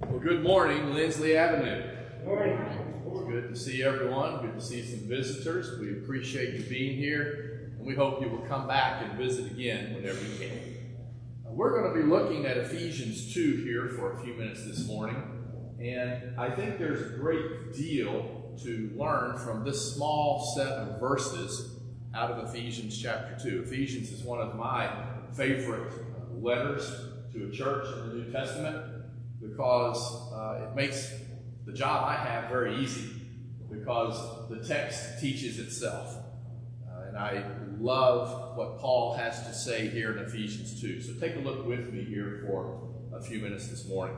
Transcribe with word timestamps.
Well, 0.00 0.20
good 0.20 0.44
morning, 0.44 0.94
Lindsley 0.94 1.36
Avenue. 1.36 1.82
Morning. 2.24 2.56
Good 3.28 3.48
to 3.48 3.56
see 3.56 3.82
everyone. 3.82 4.40
Good 4.40 4.54
to 4.54 4.60
see 4.60 4.82
some 4.82 5.08
visitors. 5.08 5.78
We 5.80 5.98
appreciate 5.98 6.54
you 6.54 6.62
being 6.62 6.96
here, 6.96 7.72
and 7.76 7.84
we 7.84 7.96
hope 7.96 8.22
you 8.22 8.28
will 8.28 8.46
come 8.46 8.68
back 8.68 9.02
and 9.02 9.18
visit 9.18 9.50
again 9.50 9.94
whenever 9.94 10.20
you 10.20 10.38
can. 10.38 10.50
We're 11.44 11.82
going 11.82 11.94
to 11.94 12.00
be 12.00 12.06
looking 12.08 12.46
at 12.46 12.56
Ephesians 12.58 13.34
2 13.34 13.64
here 13.64 13.88
for 13.88 14.12
a 14.12 14.22
few 14.22 14.34
minutes 14.34 14.64
this 14.64 14.86
morning, 14.86 15.16
and 15.82 16.38
I 16.38 16.50
think 16.50 16.78
there's 16.78 17.14
a 17.14 17.16
great 17.16 17.74
deal 17.74 18.54
to 18.62 18.92
learn 18.96 19.36
from 19.38 19.64
this 19.64 19.94
small 19.94 20.54
set 20.56 20.68
of 20.68 21.00
verses 21.00 21.80
out 22.14 22.30
of 22.30 22.48
Ephesians 22.48 22.96
chapter 22.96 23.36
2. 23.42 23.64
Ephesians 23.64 24.12
is 24.12 24.22
one 24.22 24.40
of 24.40 24.54
my 24.54 24.90
favorite 25.36 25.92
letters 26.40 26.88
to 27.32 27.48
a 27.48 27.50
church 27.50 27.86
in 27.94 28.08
the 28.08 28.14
New 28.14 28.32
Testament 28.32 28.87
because 29.48 30.32
uh, 30.32 30.68
it 30.68 30.74
makes 30.74 31.12
the 31.66 31.72
job 31.72 32.08
I 32.08 32.16
have 32.16 32.48
very 32.48 32.76
easy 32.76 33.10
because 33.70 34.48
the 34.48 34.66
text 34.66 35.20
teaches 35.20 35.58
itself. 35.58 36.16
Uh, 36.88 37.08
and 37.08 37.16
I 37.16 37.44
love 37.78 38.56
what 38.56 38.78
Paul 38.78 39.14
has 39.14 39.46
to 39.46 39.54
say 39.54 39.88
here 39.88 40.16
in 40.16 40.24
Ephesians 40.24 40.80
2. 40.80 41.02
So 41.02 41.12
take 41.20 41.36
a 41.36 41.40
look 41.40 41.66
with 41.66 41.92
me 41.92 42.04
here 42.04 42.44
for 42.46 42.88
a 43.14 43.20
few 43.20 43.40
minutes 43.40 43.68
this 43.68 43.86
morning. 43.86 44.16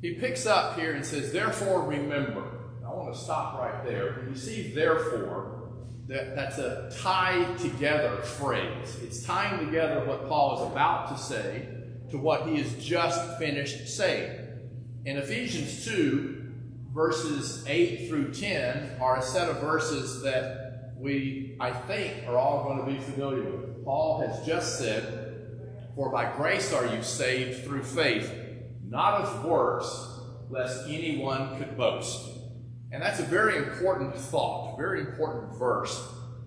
He 0.00 0.14
picks 0.14 0.46
up 0.46 0.78
here 0.78 0.94
and 0.94 1.04
says, 1.04 1.32
Therefore 1.32 1.82
remember. 1.82 2.52
I 2.84 2.90
want 2.90 3.12
to 3.12 3.18
stop 3.18 3.58
right 3.58 3.84
there. 3.84 4.12
When 4.12 4.30
you 4.30 4.36
see 4.36 4.72
therefore, 4.72 5.72
that, 6.06 6.36
that's 6.36 6.58
a 6.58 6.90
tie 7.00 7.44
together 7.58 8.16
phrase. 8.22 8.96
It's 9.02 9.24
tying 9.24 9.66
together 9.66 10.04
what 10.04 10.28
Paul 10.28 10.62
is 10.62 10.72
about 10.72 11.08
to 11.08 11.22
say 11.22 11.75
to 12.10 12.18
what 12.18 12.46
he 12.46 12.56
has 12.58 12.72
just 12.84 13.38
finished 13.38 13.88
saying. 13.88 14.40
In 15.04 15.16
Ephesians 15.16 15.84
2, 15.84 16.52
verses 16.92 17.64
8 17.66 18.08
through 18.08 18.32
10 18.32 18.96
are 19.00 19.18
a 19.18 19.22
set 19.22 19.48
of 19.48 19.58
verses 19.58 20.22
that 20.22 20.94
we, 20.96 21.56
I 21.60 21.70
think, 21.70 22.26
are 22.26 22.38
all 22.38 22.64
going 22.64 22.78
to 22.78 22.90
be 22.90 22.98
familiar 22.98 23.42
with. 23.42 23.84
Paul 23.84 24.26
has 24.26 24.44
just 24.46 24.78
said, 24.78 25.68
For 25.94 26.10
by 26.10 26.32
grace 26.36 26.72
are 26.72 26.86
you 26.86 27.02
saved 27.02 27.64
through 27.64 27.84
faith, 27.84 28.32
not 28.82 29.20
of 29.20 29.44
works, 29.44 30.20
lest 30.48 30.88
anyone 30.88 31.58
could 31.58 31.76
boast. 31.76 32.30
And 32.92 33.02
that's 33.02 33.20
a 33.20 33.24
very 33.24 33.56
important 33.58 34.16
thought, 34.16 34.78
very 34.78 35.00
important 35.00 35.58
verse, 35.58 36.02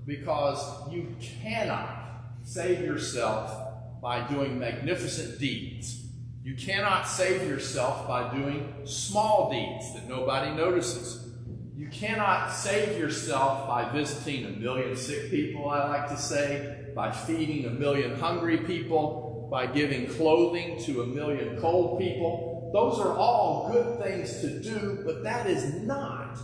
because 0.06 0.92
you 0.92 1.16
cannot 1.22 1.98
save 2.44 2.82
yourself 2.82 3.69
by 4.02 4.28
doing 4.28 4.60
magnificent 4.60 5.40
deeds. 5.40 6.06
You 6.44 6.56
cannot 6.56 7.08
save 7.08 7.48
yourself 7.48 8.08
by 8.08 8.34
doing 8.34 8.74
small 8.86 9.52
deeds 9.52 9.94
that 9.94 10.08
nobody 10.08 10.56
notices. 10.56 11.28
You 11.76 11.88
cannot 11.90 12.50
save 12.50 12.98
yourself 12.98 13.68
by 13.68 13.90
visiting 13.90 14.46
a 14.46 14.50
million 14.50 14.96
sick 14.96 15.30
people, 15.30 15.70
I 15.70 15.88
like 15.88 16.10
to 16.10 16.18
say, 16.18 16.88
by 16.96 17.12
feeding 17.12 17.66
a 17.66 17.70
million 17.70 18.20
hungry 18.20 18.58
people, 18.60 19.48
by 19.52 19.68
giving 19.68 20.08
clothing 20.08 20.82
to 20.84 21.02
a 21.02 21.08
million 21.08 21.60
cold 21.60 22.00
people. 22.00 22.70
Those 22.74 23.00
are 23.00 23.16
all 23.16 23.70
good 23.72 24.02
things 24.02 24.42
to 24.42 24.60
do, 24.60 25.02
but 25.06 25.24
that 25.24 25.48
is 25.48 25.82
not 25.82 26.38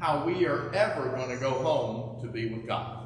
how 0.00 0.24
we 0.24 0.46
are 0.46 0.72
ever 0.74 1.10
going 1.10 1.30
to 1.30 1.36
go 1.36 1.50
home 1.50 2.22
to 2.22 2.28
be 2.28 2.52
with 2.52 2.66
God. 2.66 2.99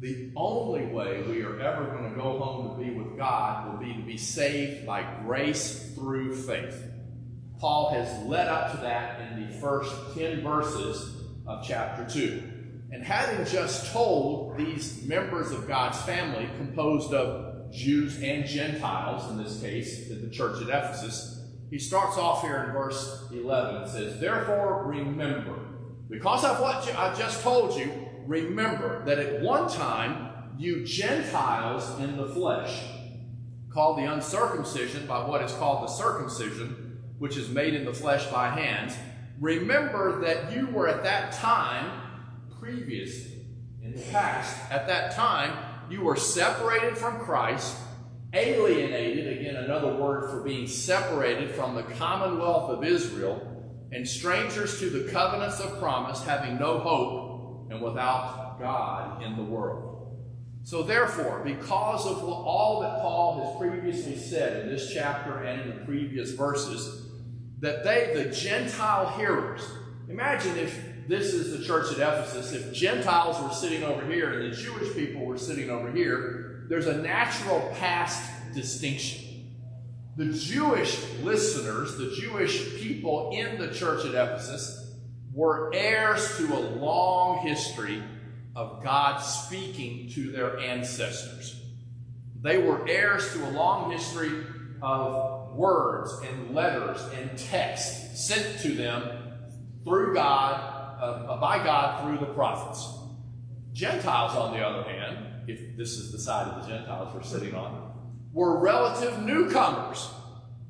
The 0.00 0.32
only 0.34 0.86
way 0.86 1.22
we 1.28 1.42
are 1.42 1.60
ever 1.60 1.84
going 1.84 2.08
to 2.08 2.16
go 2.16 2.38
home 2.38 2.70
to 2.70 2.82
be 2.82 2.90
with 2.98 3.18
God 3.18 3.70
will 3.70 3.86
be 3.86 3.92
to 3.92 4.02
be 4.02 4.16
saved 4.16 4.86
by 4.86 5.02
grace 5.26 5.92
through 5.94 6.34
faith. 6.34 6.90
Paul 7.58 7.92
has 7.92 8.26
led 8.26 8.48
up 8.48 8.72
to 8.72 8.78
that 8.78 9.20
in 9.20 9.46
the 9.46 9.60
first 9.60 9.94
10 10.16 10.42
verses 10.42 11.22
of 11.46 11.62
chapter 11.66 12.08
2. 12.10 12.42
And 12.92 13.04
having 13.04 13.44
just 13.44 13.92
told 13.92 14.56
these 14.56 15.02
members 15.02 15.50
of 15.50 15.68
God's 15.68 16.00
family, 16.02 16.48
composed 16.56 17.12
of 17.12 17.70
Jews 17.70 18.22
and 18.22 18.46
Gentiles, 18.46 19.30
in 19.30 19.36
this 19.36 19.60
case, 19.60 20.08
the 20.08 20.30
church 20.30 20.62
at 20.62 20.68
Ephesus, 20.68 21.44
he 21.68 21.78
starts 21.78 22.16
off 22.16 22.40
here 22.40 22.64
in 22.64 22.72
verse 22.72 23.28
11 23.32 23.82
and 23.82 23.90
says, 23.90 24.18
Therefore 24.18 24.86
remember, 24.86 25.58
because 26.08 26.42
of 26.42 26.58
what 26.58 26.88
I've 26.96 27.18
just 27.18 27.42
told 27.42 27.78
you, 27.78 28.09
remember 28.30 29.04
that 29.04 29.18
at 29.18 29.42
one 29.42 29.68
time 29.68 30.28
you 30.56 30.84
Gentiles 30.84 31.98
in 31.98 32.16
the 32.16 32.28
flesh, 32.28 32.80
called 33.70 33.98
the 33.98 34.04
uncircumcision 34.04 35.04
by 35.08 35.26
what 35.26 35.42
is 35.42 35.52
called 35.54 35.82
the 35.82 35.92
circumcision, 35.92 37.02
which 37.18 37.36
is 37.36 37.48
made 37.48 37.74
in 37.74 37.84
the 37.84 37.92
flesh 37.92 38.26
by 38.28 38.48
hands, 38.48 38.94
remember 39.40 40.20
that 40.20 40.52
you 40.52 40.68
were 40.68 40.86
at 40.86 41.02
that 41.02 41.32
time, 41.32 41.90
previously, 42.60 43.46
in 43.82 43.96
the 43.96 44.02
past, 44.12 44.56
at 44.70 44.86
that 44.86 45.10
time, 45.10 45.56
you 45.90 46.02
were 46.02 46.14
separated 46.14 46.96
from 46.96 47.18
Christ, 47.18 47.76
alienated, 48.32 49.40
again, 49.40 49.56
another 49.56 49.92
word 49.96 50.30
for 50.30 50.40
being 50.42 50.68
separated 50.68 51.50
from 51.50 51.74
the 51.74 51.82
commonwealth 51.82 52.70
of 52.70 52.84
Israel, 52.84 53.44
and 53.90 54.06
strangers 54.06 54.78
to 54.78 54.88
the 54.88 55.10
covenants 55.10 55.58
of 55.58 55.80
promise, 55.80 56.22
having 56.22 56.60
no 56.60 56.78
hope 56.78 57.29
and 57.70 57.80
without 57.80 58.58
God 58.60 59.22
in 59.22 59.36
the 59.36 59.42
world. 59.42 60.18
So, 60.62 60.82
therefore, 60.82 61.40
because 61.42 62.06
of 62.06 62.22
all 62.22 62.80
that 62.82 63.00
Paul 63.00 63.42
has 63.44 63.58
previously 63.58 64.16
said 64.16 64.62
in 64.62 64.68
this 64.68 64.92
chapter 64.92 65.42
and 65.42 65.62
in 65.62 65.68
the 65.70 65.84
previous 65.86 66.32
verses, 66.32 67.06
that 67.60 67.82
they, 67.82 68.12
the 68.14 68.30
Gentile 68.30 69.08
hearers, 69.16 69.62
imagine 70.08 70.58
if 70.58 70.78
this 71.08 71.32
is 71.32 71.58
the 71.58 71.64
church 71.64 71.92
at 71.92 71.98
Ephesus, 71.98 72.52
if 72.52 72.72
Gentiles 72.72 73.42
were 73.42 73.54
sitting 73.54 73.82
over 73.82 74.04
here 74.04 74.40
and 74.40 74.52
the 74.52 74.56
Jewish 74.56 74.94
people 74.94 75.24
were 75.24 75.38
sitting 75.38 75.70
over 75.70 75.90
here, 75.90 76.66
there's 76.68 76.86
a 76.86 76.98
natural 76.98 77.74
past 77.78 78.30
distinction. 78.54 79.48
The 80.16 80.26
Jewish 80.26 81.02
listeners, 81.22 81.96
the 81.96 82.14
Jewish 82.20 82.76
people 82.76 83.30
in 83.32 83.58
the 83.58 83.72
church 83.72 84.04
at 84.04 84.14
Ephesus, 84.14 84.89
were 85.32 85.70
heirs 85.74 86.36
to 86.38 86.52
a 86.54 86.60
long 86.76 87.46
history 87.46 88.02
of 88.56 88.82
God 88.82 89.18
speaking 89.18 90.10
to 90.10 90.32
their 90.32 90.58
ancestors. 90.58 91.60
They 92.42 92.58
were 92.58 92.88
heirs 92.88 93.32
to 93.34 93.48
a 93.48 93.50
long 93.50 93.90
history 93.92 94.44
of 94.82 95.54
words 95.54 96.12
and 96.26 96.54
letters 96.54 97.00
and 97.14 97.36
texts 97.38 98.26
sent 98.26 98.60
to 98.60 98.74
them 98.74 99.34
through 99.84 100.14
God, 100.14 100.98
uh, 101.00 101.36
by 101.38 101.62
God 101.62 102.02
through 102.02 102.26
the 102.26 102.32
prophets. 102.32 102.86
Gentiles, 103.72 104.36
on 104.36 104.52
the 104.52 104.64
other 104.64 104.88
hand, 104.88 105.48
if 105.48 105.76
this 105.76 105.92
is 105.92 106.12
the 106.12 106.18
side 106.18 106.48
of 106.48 106.62
the 106.62 106.68
Gentiles 106.68 107.14
we're 107.14 107.22
sitting 107.22 107.54
on, 107.54 107.92
were 108.32 108.58
relative 108.58 109.22
newcomers. 109.22 110.08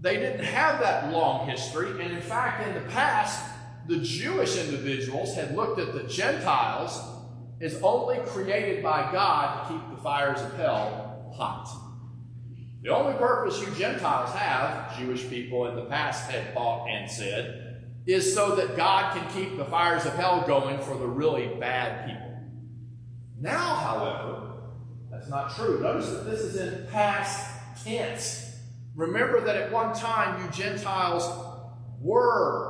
They 0.01 0.17
didn't 0.17 0.45
have 0.45 0.81
that 0.81 1.13
long 1.13 1.49
history, 1.49 1.91
and 1.91 2.13
in 2.13 2.21
fact, 2.21 2.67
in 2.67 2.75
the 2.75 2.89
past, 2.91 3.45
the 3.91 3.99
Jewish 3.99 4.57
individuals 4.57 5.35
had 5.35 5.57
looked 5.57 5.81
at 5.81 5.93
the 5.93 6.05
Gentiles 6.05 7.03
as 7.61 7.83
only 7.83 8.19
created 8.27 8.85
by 8.85 9.11
God 9.11 9.67
to 9.67 9.75
keep 9.75 9.91
the 9.91 10.01
fires 10.01 10.41
of 10.41 10.55
hell 10.55 11.35
hot. 11.37 11.69
The 12.83 12.91
only 12.91 13.15
purpose 13.19 13.61
you 13.61 13.75
Gentiles 13.75 14.31
have, 14.31 14.97
Jewish 14.97 15.29
people 15.29 15.67
in 15.67 15.75
the 15.75 15.87
past 15.87 16.31
had 16.31 16.55
thought 16.55 16.87
and 16.89 17.11
said, 17.11 17.91
is 18.07 18.33
so 18.33 18.55
that 18.55 18.77
God 18.77 19.13
can 19.13 19.29
keep 19.35 19.59
the 19.59 19.65
fires 19.65 20.07
of 20.07 20.15
hell 20.15 20.45
going 20.47 20.79
for 20.79 20.97
the 20.97 21.07
really 21.07 21.49
bad 21.59 22.07
people. 22.07 22.39
Now, 23.41 23.75
however, 23.75 24.53
that's 25.11 25.29
not 25.29 25.55
true. 25.57 25.81
Notice 25.81 26.11
that 26.11 26.31
this 26.31 26.41
is 26.41 26.57
in 26.57 26.87
past 26.87 27.85
tense. 27.85 28.57
Remember 28.95 29.41
that 29.41 29.57
at 29.57 29.73
one 29.73 29.95
time 29.95 30.43
you 30.43 30.51
Gentiles 30.53 31.29
were, 32.01 32.70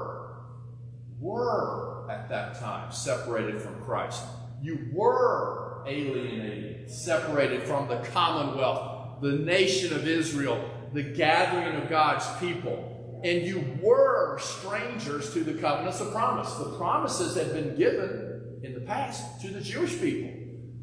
were 1.20 2.10
at 2.10 2.28
that 2.28 2.58
time 2.58 2.90
separated 2.90 3.60
from 3.60 3.80
Christ. 3.82 4.22
You 4.62 4.88
were 4.92 5.84
alienated, 5.86 6.90
separated 6.90 7.62
from 7.62 7.88
the 7.88 7.98
commonwealth, 8.12 9.20
the 9.22 9.32
nation 9.32 9.94
of 9.94 10.06
Israel, 10.06 10.62
the 10.92 11.02
gathering 11.02 11.80
of 11.80 11.88
God's 11.88 12.26
people. 12.38 13.20
And 13.22 13.42
you 13.42 13.78
were 13.82 14.38
strangers 14.38 15.32
to 15.34 15.44
the 15.44 15.54
covenants 15.54 16.00
of 16.00 16.10
promise. 16.12 16.52
The 16.54 16.76
promises 16.76 17.36
had 17.36 17.52
been 17.52 17.76
given 17.76 18.60
in 18.62 18.74
the 18.74 18.80
past 18.80 19.40
to 19.42 19.48
the 19.48 19.60
Jewish 19.60 20.00
people. 20.00 20.30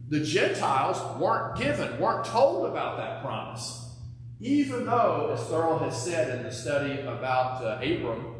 The 0.09 0.23
Gentiles 0.23 1.19
weren't 1.19 1.57
given, 1.57 1.99
weren't 1.99 2.25
told 2.25 2.69
about 2.69 2.97
that 2.97 3.21
promise. 3.21 3.83
Even 4.39 4.85
though, 4.85 5.31
as 5.33 5.39
Thurl 5.41 5.81
has 5.81 6.01
said 6.01 6.37
in 6.37 6.43
the 6.43 6.51
study 6.51 7.01
about 7.01 7.63
uh, 7.63 7.79
Abram 7.81 8.35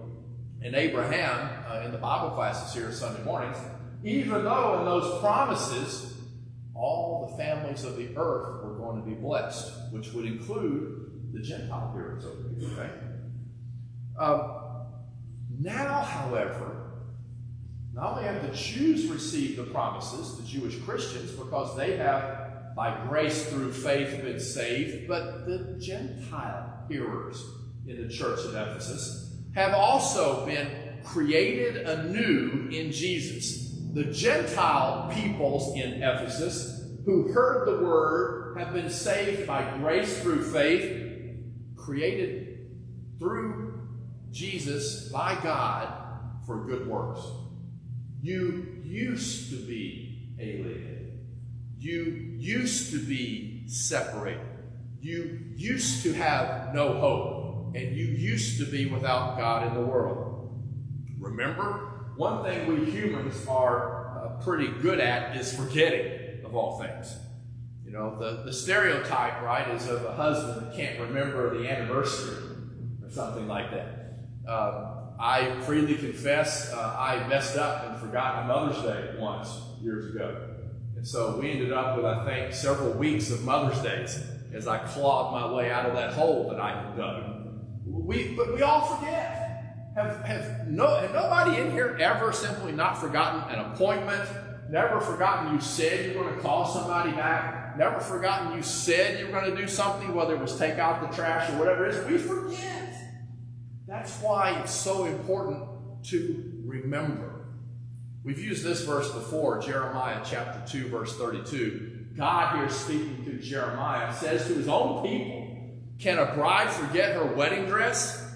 and 0.62 0.76
Abraham 0.76 1.57
uh, 1.68 1.82
in 1.86 1.92
the 1.92 1.98
Bible 1.98 2.32
classes 2.32 2.74
here 2.74 2.92
Sunday 2.92 3.24
mornings, 3.24 3.58
even 4.04 4.44
though 4.44 4.80
in 4.80 4.86
those 4.86 5.20
promises 5.20 6.14
all 6.74 7.28
the 7.30 7.44
families 7.44 7.84
of 7.84 7.98
the 7.98 8.10
earth 8.16 8.64
were 8.64 8.76
going 8.76 9.02
to 9.02 9.08
be 9.08 9.16
blessed, 9.16 9.74
which 9.92 10.14
would 10.14 10.26
include 10.26 11.32
the 11.34 11.40
Gentile 11.40 11.92
hearers 11.94 12.26
over 12.26 12.50
here, 12.58 12.70
okay? 12.72 12.90
Um, 14.20 14.52
now, 15.60 16.02
however, 16.02 16.88
not 17.94 18.12
only 18.12 18.24
have 18.26 18.44
the 18.44 18.56
Jews 18.56 19.08
received 19.08 19.58
the 19.58 19.64
promises, 19.64 20.38
the 20.38 20.44
Jewish 20.44 20.80
Christians, 20.82 21.32
because 21.32 21.76
they 21.76 21.98
have, 21.98 22.76
by 22.76 23.06
grace 23.08 23.48
through 23.48 23.74
faith, 23.74 24.22
been 24.24 24.40
saved, 24.40 25.08
but 25.08 25.48
the 25.48 25.78
Gentile 25.80 26.86
hearers 26.88 27.44
in 27.88 28.08
the 28.08 28.14
church 28.14 28.40
of 28.46 28.54
Ephesus 28.54 29.36
have 29.56 29.74
also 29.74 30.46
been 30.46 30.87
created 31.08 31.78
anew 31.88 32.70
in 32.72 32.92
Jesus. 32.92 33.74
The 33.94 34.06
Gentile 34.06 35.10
peoples 35.14 35.76
in 35.76 36.04
Ephesus 36.04 36.92
who 37.06 37.32
heard 37.32 37.68
the 37.68 37.86
word 37.86 38.58
have 38.58 38.74
been 38.74 38.90
saved 38.90 39.48
by 39.48 39.78
grace 39.78 40.22
through 40.22 40.44
faith, 40.52 41.08
created 41.78 42.68
through 43.18 43.88
Jesus 44.32 45.10
by 45.10 45.40
God 45.42 45.94
for 46.46 46.66
good 46.66 46.88
works. 46.88 47.22
You 48.22 48.82
used 48.84 49.50
to 49.52 49.56
be 49.66 50.34
alienated. 50.40 51.20
You 51.78 52.36
used 52.38 52.92
to 52.92 53.00
be 53.00 53.64
separated. 53.68 54.42
You 55.00 55.40
used 55.56 56.04
to 56.04 56.14
have 56.14 56.74
no 56.74 56.94
hope. 57.00 57.76
And 57.76 57.96
you 57.96 58.06
used 58.06 58.60
to 58.60 58.66
be 58.66 58.88
without 58.88 59.38
God 59.38 59.68
in 59.68 59.74
the 59.74 59.86
world. 59.86 60.37
Remember, 61.20 62.14
one 62.16 62.44
thing 62.44 62.68
we 62.68 62.90
humans 62.90 63.46
are 63.48 64.18
uh, 64.18 64.44
pretty 64.44 64.68
good 64.82 65.00
at 65.00 65.36
is 65.38 65.56
forgetting, 65.56 66.46
of 66.46 66.56
all 66.56 66.80
things. 66.80 67.16
You 67.86 67.92
know, 67.92 68.18
the, 68.20 68.44
the 68.44 68.54
stereotype, 68.54 69.42
right, 69.42 69.68
is 69.70 69.88
of 69.88 70.04
a 70.04 70.14
husband 70.14 70.68
that 70.68 70.76
can't 70.76 71.00
remember 71.00 71.58
the 71.58 71.70
anniversary 71.70 72.44
or 73.02 73.10
something 73.10 73.48
like 73.48 73.72
that. 73.72 74.20
Uh, 74.48 74.96
I 75.20 75.60
freely 75.62 75.96
confess 75.96 76.72
uh, 76.74 76.96
I 76.98 77.28
messed 77.28 77.58
up 77.58 77.86
and 77.88 78.00
forgot 78.00 78.46
Mother's 78.48 78.82
Day 78.84 79.16
once 79.18 79.50
years 79.82 80.14
ago. 80.14 80.56
And 80.96 81.08
so 81.08 81.40
we 81.40 81.52
ended 81.52 81.72
up 81.72 81.96
with, 81.96 82.06
I 82.06 82.26
think, 82.26 82.54
several 82.54 82.94
weeks 82.94 83.32
of 83.32 83.44
Mother's 83.44 83.82
Days 83.82 84.20
as 84.54 84.68
I 84.68 84.80
clawed 84.80 85.34
my 85.34 85.54
way 85.54 85.72
out 85.72 85.86
of 85.86 85.94
that 85.94 86.14
hole 86.14 86.50
that 86.50 86.60
I 86.60 86.82
had 86.82 86.98
dug. 86.98 87.24
We, 87.86 88.36
but 88.36 88.54
we 88.54 88.62
all 88.62 88.82
forget. 88.82 89.37
Have, 89.98 90.24
have, 90.26 90.68
no, 90.68 90.96
have 90.96 91.12
nobody 91.12 91.60
in 91.60 91.72
here 91.72 91.98
ever 92.00 92.32
simply 92.32 92.72
not 92.72 93.02
forgotten 93.02 93.52
an 93.52 93.72
appointment? 93.72 94.30
Never 94.70 95.02
forgotten 95.02 95.56
you 95.56 95.60
said 95.60 96.12
you 96.12 96.20
were 96.20 96.26
going 96.26 96.36
to 96.36 96.42
call 96.42 96.68
somebody 96.68 97.14
back? 97.14 97.76
Never 97.80 98.00
forgotten 98.00 98.56
you 98.56 98.62
said 98.62 99.20
you 99.20 99.26
were 99.26 99.32
going 99.32 99.50
to 99.50 99.60
do 99.60 99.68
something, 99.68 100.14
whether 100.14 100.36
it 100.36 100.40
was 100.40 100.56
take 100.56 100.78
out 100.78 101.02
the 101.02 101.16
trash 101.16 101.50
or 101.50 101.58
whatever 101.58 101.88
it 101.88 101.96
is? 101.96 102.06
We 102.06 102.20
forget. 102.20 102.94
That's 103.88 104.22
why 104.22 104.60
it's 104.60 104.72
so 104.72 105.06
important 105.06 105.64
to 106.10 106.62
remember. 106.64 107.48
We've 108.24 108.40
used 108.40 108.64
this 108.64 108.84
verse 108.84 109.12
before, 109.12 109.60
Jeremiah 109.62 110.22
chapter 110.24 110.62
2, 110.72 110.90
verse 110.90 111.18
32. 111.18 112.10
God 112.16 112.58
here 112.58 112.70
speaking 112.70 113.26
to 113.26 113.40
Jeremiah 113.40 114.14
says 114.14 114.46
to 114.46 114.54
his 114.54 114.68
own 114.68 115.02
people, 115.02 115.72
Can 115.98 116.20
a 116.20 116.36
bride 116.36 116.70
forget 116.70 117.16
her 117.16 117.26
wedding 117.26 117.66
dress? 117.66 118.27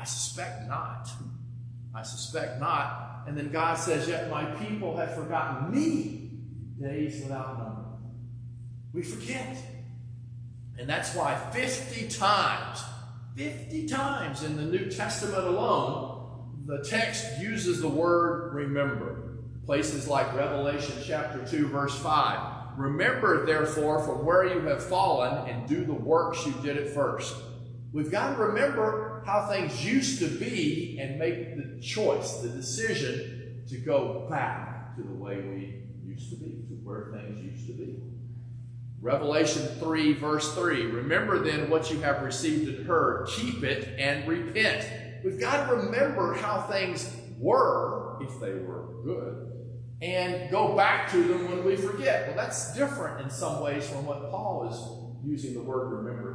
I 0.00 0.04
suspect 0.04 0.66
not. 0.66 1.08
I 1.94 2.02
suspect 2.02 2.58
not. 2.58 3.24
And 3.26 3.36
then 3.36 3.50
God 3.50 3.76
says, 3.76 4.08
Yet 4.08 4.30
my 4.30 4.44
people 4.44 4.96
have 4.96 5.14
forgotten 5.14 5.70
me 5.70 6.30
days 6.80 7.22
without 7.22 7.58
number. 7.58 7.84
We 8.94 9.02
forget. 9.02 9.56
And 10.78 10.88
that's 10.88 11.14
why 11.14 11.36
50 11.52 12.08
times 12.08 12.82
50 13.36 13.86
times 13.86 14.42
in 14.42 14.56
the 14.56 14.64
New 14.64 14.90
Testament 14.90 15.46
alone, 15.46 16.64
the 16.66 16.84
text 16.84 17.40
uses 17.40 17.80
the 17.80 17.88
word 17.88 18.52
remember. 18.54 19.38
Places 19.64 20.08
like 20.08 20.34
Revelation 20.34 20.96
chapter 21.04 21.46
2, 21.46 21.68
verse 21.68 21.96
5. 22.00 22.78
Remember, 22.78 23.46
therefore, 23.46 24.02
from 24.02 24.24
where 24.24 24.46
you 24.46 24.60
have 24.66 24.82
fallen 24.82 25.48
and 25.48 25.68
do 25.68 25.84
the 25.84 25.94
works 25.94 26.44
you 26.44 26.52
did 26.62 26.76
at 26.76 26.92
first. 26.92 27.34
We've 27.92 28.10
got 28.10 28.36
to 28.36 28.42
remember 28.42 29.09
how 29.24 29.48
things 29.48 29.84
used 29.84 30.18
to 30.20 30.28
be 30.28 30.98
and 31.00 31.18
make 31.18 31.56
the 31.56 31.80
choice, 31.80 32.38
the 32.38 32.48
decision 32.48 33.64
to 33.68 33.78
go 33.78 34.26
back 34.28 34.96
to 34.96 35.02
the 35.02 35.14
way 35.14 35.36
we 35.36 35.82
used 36.04 36.30
to 36.30 36.36
be, 36.36 36.50
to 36.68 36.74
where 36.82 37.12
things 37.12 37.42
used 37.42 37.66
to 37.66 37.72
be. 37.72 37.96
Revelation 39.00 39.62
3, 39.78 40.12
verse 40.14 40.54
3. 40.54 40.86
Remember 40.86 41.38
then 41.38 41.70
what 41.70 41.90
you 41.90 42.00
have 42.00 42.22
received 42.22 42.68
and 42.68 42.86
heard, 42.86 43.28
keep 43.28 43.62
it 43.62 43.98
and 43.98 44.28
repent. 44.28 44.86
We've 45.24 45.40
got 45.40 45.68
to 45.68 45.76
remember 45.76 46.34
how 46.34 46.62
things 46.62 47.16
were, 47.38 48.18
if 48.22 48.38
they 48.40 48.52
were 48.52 48.88
good, 49.04 49.50
and 50.02 50.50
go 50.50 50.76
back 50.76 51.10
to 51.12 51.22
them 51.22 51.50
when 51.50 51.64
we 51.64 51.76
forget. 51.76 52.26
Well, 52.26 52.36
that's 52.36 52.74
different 52.74 53.22
in 53.22 53.30
some 53.30 53.60
ways 53.60 53.88
from 53.88 54.06
what 54.06 54.30
Paul 54.30 54.68
is 54.70 55.00
using 55.24 55.54
the 55.54 55.62
word 55.62 55.92
remember 55.92 56.29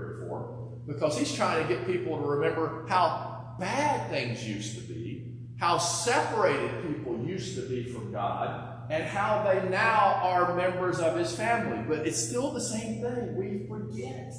because 0.88 1.18
he's 1.18 1.34
trying 1.34 1.66
to 1.66 1.74
get 1.74 1.86
people 1.86 2.18
to 2.18 2.24
remember 2.24 2.86
how 2.88 3.56
bad 3.60 4.10
things 4.10 4.48
used 4.48 4.76
to 4.76 4.82
be, 4.82 5.34
how 5.60 5.78
separated 5.78 6.88
people 6.88 7.24
used 7.26 7.56
to 7.56 7.68
be 7.68 7.92
from 7.92 8.12
God, 8.12 8.90
and 8.90 9.04
how 9.04 9.44
they 9.44 9.68
now 9.70 10.20
are 10.22 10.56
members 10.56 11.00
of 11.00 11.18
his 11.18 11.36
family. 11.36 11.84
But 11.88 12.06
it's 12.06 12.22
still 12.22 12.52
the 12.52 12.62
same 12.62 13.02
thing. 13.02 13.36
We 13.36 13.68
forget. 13.68 14.34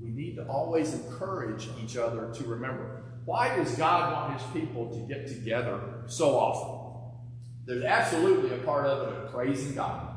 We 0.00 0.10
need 0.10 0.36
to 0.36 0.46
always 0.46 0.94
encourage 0.94 1.68
each 1.82 1.96
other 1.96 2.32
to 2.34 2.44
remember. 2.44 3.02
Why 3.24 3.56
does 3.56 3.74
God 3.76 4.12
want 4.12 4.40
his 4.40 4.50
people 4.50 4.90
to 4.90 5.00
get 5.12 5.26
together 5.26 6.04
so 6.06 6.38
often? 6.38 6.76
There's 7.66 7.84
absolutely 7.84 8.56
a 8.56 8.58
part 8.58 8.86
of 8.86 9.08
it 9.08 9.14
of 9.14 9.32
praising 9.32 9.74
God. 9.74 10.16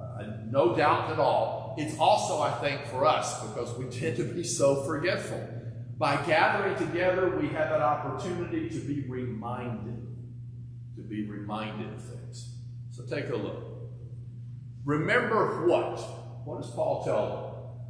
Uh, 0.00 0.24
no 0.50 0.74
doubt 0.74 1.12
at 1.12 1.18
all. 1.18 1.57
It's 1.78 1.96
also, 1.98 2.40
I 2.40 2.50
think, 2.60 2.86
for 2.86 3.06
us 3.06 3.40
because 3.46 3.76
we 3.78 3.84
tend 3.86 4.16
to 4.16 4.24
be 4.24 4.42
so 4.42 4.82
forgetful. 4.82 5.48
By 5.96 6.16
gathering 6.26 6.76
together, 6.76 7.36
we 7.36 7.48
have 7.48 7.70
that 7.70 7.80
opportunity 7.80 8.68
to 8.68 8.80
be 8.80 9.08
reminded, 9.08 10.06
to 10.96 11.02
be 11.02 11.28
reminded 11.28 11.94
of 11.94 12.02
things. 12.02 12.54
So 12.90 13.04
take 13.04 13.30
a 13.30 13.36
look. 13.36 13.64
Remember 14.84 15.66
what? 15.66 15.98
What 16.44 16.62
does 16.62 16.70
Paul 16.70 17.04
tell 17.04 17.26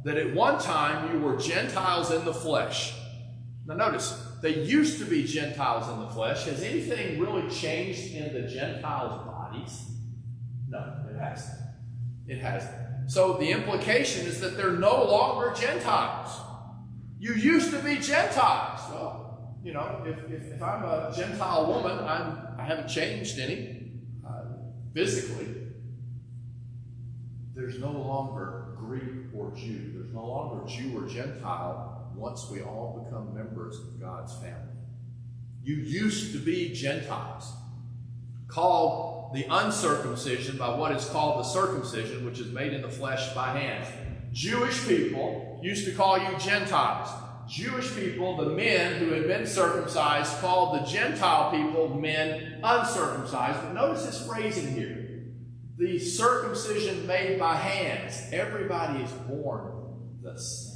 them? 0.03 0.15
That 0.15 0.17
at 0.23 0.35
one 0.35 0.59
time 0.59 1.13
you 1.13 1.19
were 1.19 1.37
Gentiles 1.37 2.11
in 2.11 2.25
the 2.25 2.33
flesh. 2.33 2.93
Now 3.65 3.75
notice, 3.75 4.21
they 4.41 4.63
used 4.63 4.99
to 4.99 5.05
be 5.05 5.23
Gentiles 5.23 5.89
in 5.89 5.99
the 5.99 6.09
flesh. 6.09 6.45
Has 6.45 6.61
anything 6.61 7.19
really 7.19 7.49
changed 7.49 8.13
in 8.13 8.33
the 8.33 8.47
Gentiles' 8.47 9.25
bodies? 9.25 9.85
No, 10.67 11.05
it 11.09 11.19
hasn't. 11.19 11.59
It 12.27 12.39
hasn't. 12.39 12.88
So 13.09 13.33
the 13.33 13.49
implication 13.49 14.27
is 14.27 14.39
that 14.41 14.55
they're 14.55 14.77
no 14.77 15.03
longer 15.03 15.59
Gentiles. 15.59 16.29
You 17.17 17.33
used 17.33 17.71
to 17.71 17.79
be 17.79 17.95
Gentiles. 17.95 18.81
Well, 18.91 19.55
you 19.63 19.73
know, 19.73 20.03
if, 20.05 20.31
if, 20.31 20.53
if 20.53 20.61
I'm 20.61 20.83
a 20.83 21.11
Gentile 21.15 21.65
woman, 21.65 21.97
I'm, 22.05 22.37
I 22.59 22.63
haven't 22.63 22.87
changed 22.87 23.39
any 23.39 23.93
uh, 24.23 24.43
physically, 24.93 25.55
there's 27.55 27.79
no 27.79 27.91
longer 27.91 28.75
Greek 28.77 29.33
or 29.35 29.55
Jew. 29.55 29.91
There's 29.95 30.13
no 30.13 30.27
longer 30.27 30.67
Jew 30.67 30.95
or 30.95 31.07
Gentile 31.07 32.11
once 32.15 32.47
we 32.51 32.61
all 32.61 33.03
become 33.03 33.33
members 33.33 33.79
of 33.79 33.99
God's 33.99 34.35
family. 34.35 34.77
You 35.63 35.77
used 35.77 36.31
to 36.33 36.37
be 36.37 36.73
Gentiles, 36.73 37.51
called 38.47 39.18
the 39.33 39.45
uncircumcision 39.49 40.57
by 40.57 40.75
what 40.75 40.91
is 40.91 41.05
called 41.05 41.39
the 41.39 41.47
circumcision, 41.47 42.25
which 42.25 42.39
is 42.39 42.51
made 42.51 42.73
in 42.73 42.81
the 42.81 42.89
flesh 42.89 43.33
by 43.33 43.57
hands. 43.57 43.87
Jewish 44.31 44.87
people 44.87 45.59
used 45.63 45.85
to 45.85 45.91
call 45.93 46.17
you 46.17 46.37
Gentiles. 46.37 47.09
Jewish 47.47 47.95
people, 47.95 48.37
the 48.37 48.49
men 48.49 48.99
who 48.99 49.11
had 49.11 49.27
been 49.27 49.45
circumcised, 49.45 50.37
called 50.39 50.79
the 50.79 50.85
Gentile 50.85 51.51
people 51.51 51.99
men 51.99 52.59
uncircumcised. 52.63 53.59
But 53.63 53.73
notice 53.73 54.05
this 54.05 54.25
phrasing 54.27 54.73
here 54.73 54.99
the 55.77 55.97
circumcision 55.97 57.07
made 57.07 57.39
by 57.39 57.55
hands. 57.55 58.21
Everybody 58.33 59.01
is 59.01 59.11
born 59.11 59.71
the 60.21 60.37
same. 60.37 60.75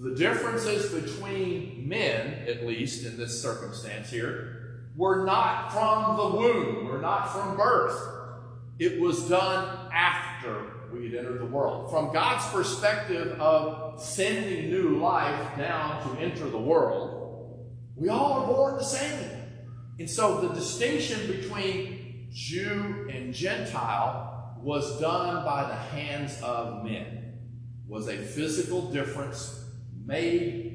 The 0.00 0.14
differences 0.14 0.92
between 0.92 1.86
men, 1.86 2.46
at 2.48 2.66
least 2.66 3.04
in 3.04 3.18
this 3.18 3.40
circumstance 3.40 4.10
here, 4.10 4.53
were 4.96 5.24
not 5.24 5.72
from 5.72 6.16
the 6.16 6.36
womb, 6.36 6.86
were 6.86 7.00
not 7.00 7.32
from 7.32 7.56
birth. 7.56 8.00
It 8.78 9.00
was 9.00 9.28
done 9.28 9.90
after 9.92 10.88
we 10.92 11.04
had 11.04 11.14
entered 11.14 11.40
the 11.40 11.46
world. 11.46 11.90
From 11.90 12.12
God's 12.12 12.46
perspective 12.52 13.40
of 13.40 14.00
sending 14.00 14.70
new 14.70 14.98
life 14.98 15.56
down 15.56 16.02
to 16.02 16.20
enter 16.20 16.48
the 16.48 16.58
world, 16.58 17.70
we 17.96 18.08
all 18.08 18.42
are 18.42 18.46
born 18.46 18.76
the 18.76 18.84
same. 18.84 19.30
And 19.98 20.10
so 20.10 20.40
the 20.40 20.54
distinction 20.54 21.26
between 21.26 22.28
Jew 22.32 23.08
and 23.12 23.32
Gentile 23.32 24.56
was 24.60 25.00
done 25.00 25.44
by 25.44 25.68
the 25.68 25.74
hands 25.74 26.40
of 26.42 26.84
men, 26.84 27.38
was 27.86 28.08
a 28.08 28.16
physical 28.16 28.90
difference 28.90 29.64
made 30.04 30.73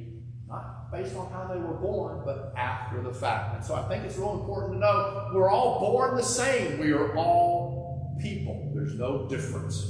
Based 0.91 1.15
on 1.15 1.31
how 1.31 1.47
they 1.53 1.59
were 1.59 1.75
born, 1.75 2.23
but 2.25 2.51
after 2.57 3.01
the 3.03 3.13
fact. 3.13 3.55
And 3.55 3.63
so 3.63 3.75
I 3.75 3.87
think 3.87 4.05
it's 4.05 4.17
real 4.17 4.39
important 4.39 4.73
to 4.73 4.79
know 4.79 5.29
we're 5.33 5.51
all 5.51 5.79
born 5.79 6.15
the 6.15 6.23
same. 6.23 6.79
We 6.79 6.91
are 6.93 7.15
all 7.15 8.17
people. 8.19 8.71
There's 8.73 8.95
no 8.95 9.27
difference 9.27 9.83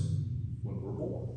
when 0.61 0.81
we're 0.81 0.91
born. 0.91 1.29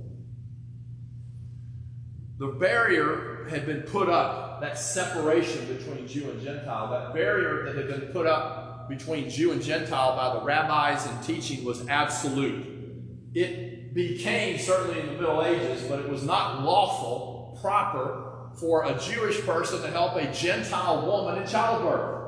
The 2.39 2.59
barrier 2.59 3.47
had 3.49 3.65
been 3.67 3.83
put 3.83 4.09
up, 4.09 4.61
that 4.63 4.79
separation 4.79 5.67
between 5.67 6.09
Jew 6.09 6.31
and 6.31 6.43
Gentile, 6.43 6.91
that 6.91 7.15
barrier 7.15 7.65
that 7.65 7.77
had 7.77 7.89
been 7.89 8.13
put 8.13 8.27
up 8.27 8.89
between 8.89 9.31
Jew 9.31 9.53
and 9.53 9.63
Gentile 9.63 10.17
by 10.17 10.41
the 10.41 10.45
rabbis 10.45 11.07
and 11.07 11.23
teaching 11.23 11.65
was 11.65 11.87
absolute. 11.89 12.67
It 13.33 13.95
became, 13.95 14.59
certainly 14.59 15.01
in 15.01 15.07
the 15.07 15.13
Middle 15.13 15.45
Ages, 15.45 15.85
but 15.89 16.01
it 16.01 16.09
was 16.09 16.25
not 16.25 16.65
lawful, 16.65 17.59
proper 17.63 18.32
for 18.59 18.85
a 18.85 18.99
Jewish 18.99 19.41
person 19.43 19.83
to 19.83 19.91
help 19.91 20.17
a 20.17 20.33
Gentile 20.33 21.07
woman 21.07 21.43
in 21.43 21.49
childbirth. 21.49 22.21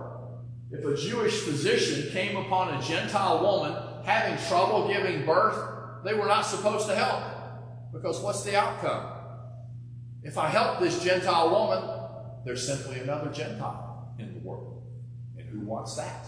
If 0.71 0.85
a 0.85 0.97
Jewish 0.97 1.41
physician 1.41 2.11
came 2.11 2.37
upon 2.37 2.75
a 2.75 2.83
Gentile 2.83 3.43
woman 3.43 3.77
having 4.05 4.37
trouble 4.47 4.89
giving 4.89 5.25
birth, 5.25 5.57
they 6.05 6.15
were 6.15 6.27
not 6.27 6.43
supposed 6.43 6.89
to 6.89 6.95
help. 6.95 7.23
Because 7.93 8.21
what's 8.21 8.43
the 8.43 8.57
outcome? 8.57 9.13
If 10.23 10.37
I 10.37 10.49
help 10.49 10.81
this 10.81 11.03
Gentile 11.03 11.51
woman, 11.51 12.01
there's 12.45 12.67
simply 12.67 12.99
another 13.01 13.31
Gentile 13.31 14.15
in 14.19 14.35
the 14.35 14.41
world. 14.41 14.83
And 15.39 15.49
who 15.49 15.61
wants 15.61 15.97
that? 15.97 16.27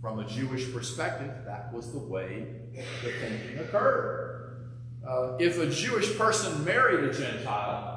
From 0.00 0.18
a 0.18 0.26
Jewish 0.26 0.72
perspective, 0.72 1.32
that 1.46 1.72
was 1.72 1.92
the 1.92 1.98
way 1.98 2.46
the 2.74 3.12
thinking 3.20 3.58
occurred. 3.58 4.72
Uh, 5.08 5.36
if 5.38 5.58
a 5.58 5.68
Jewish 5.68 6.16
person 6.16 6.64
married 6.64 7.04
a 7.04 7.12
Gentile, 7.12 7.91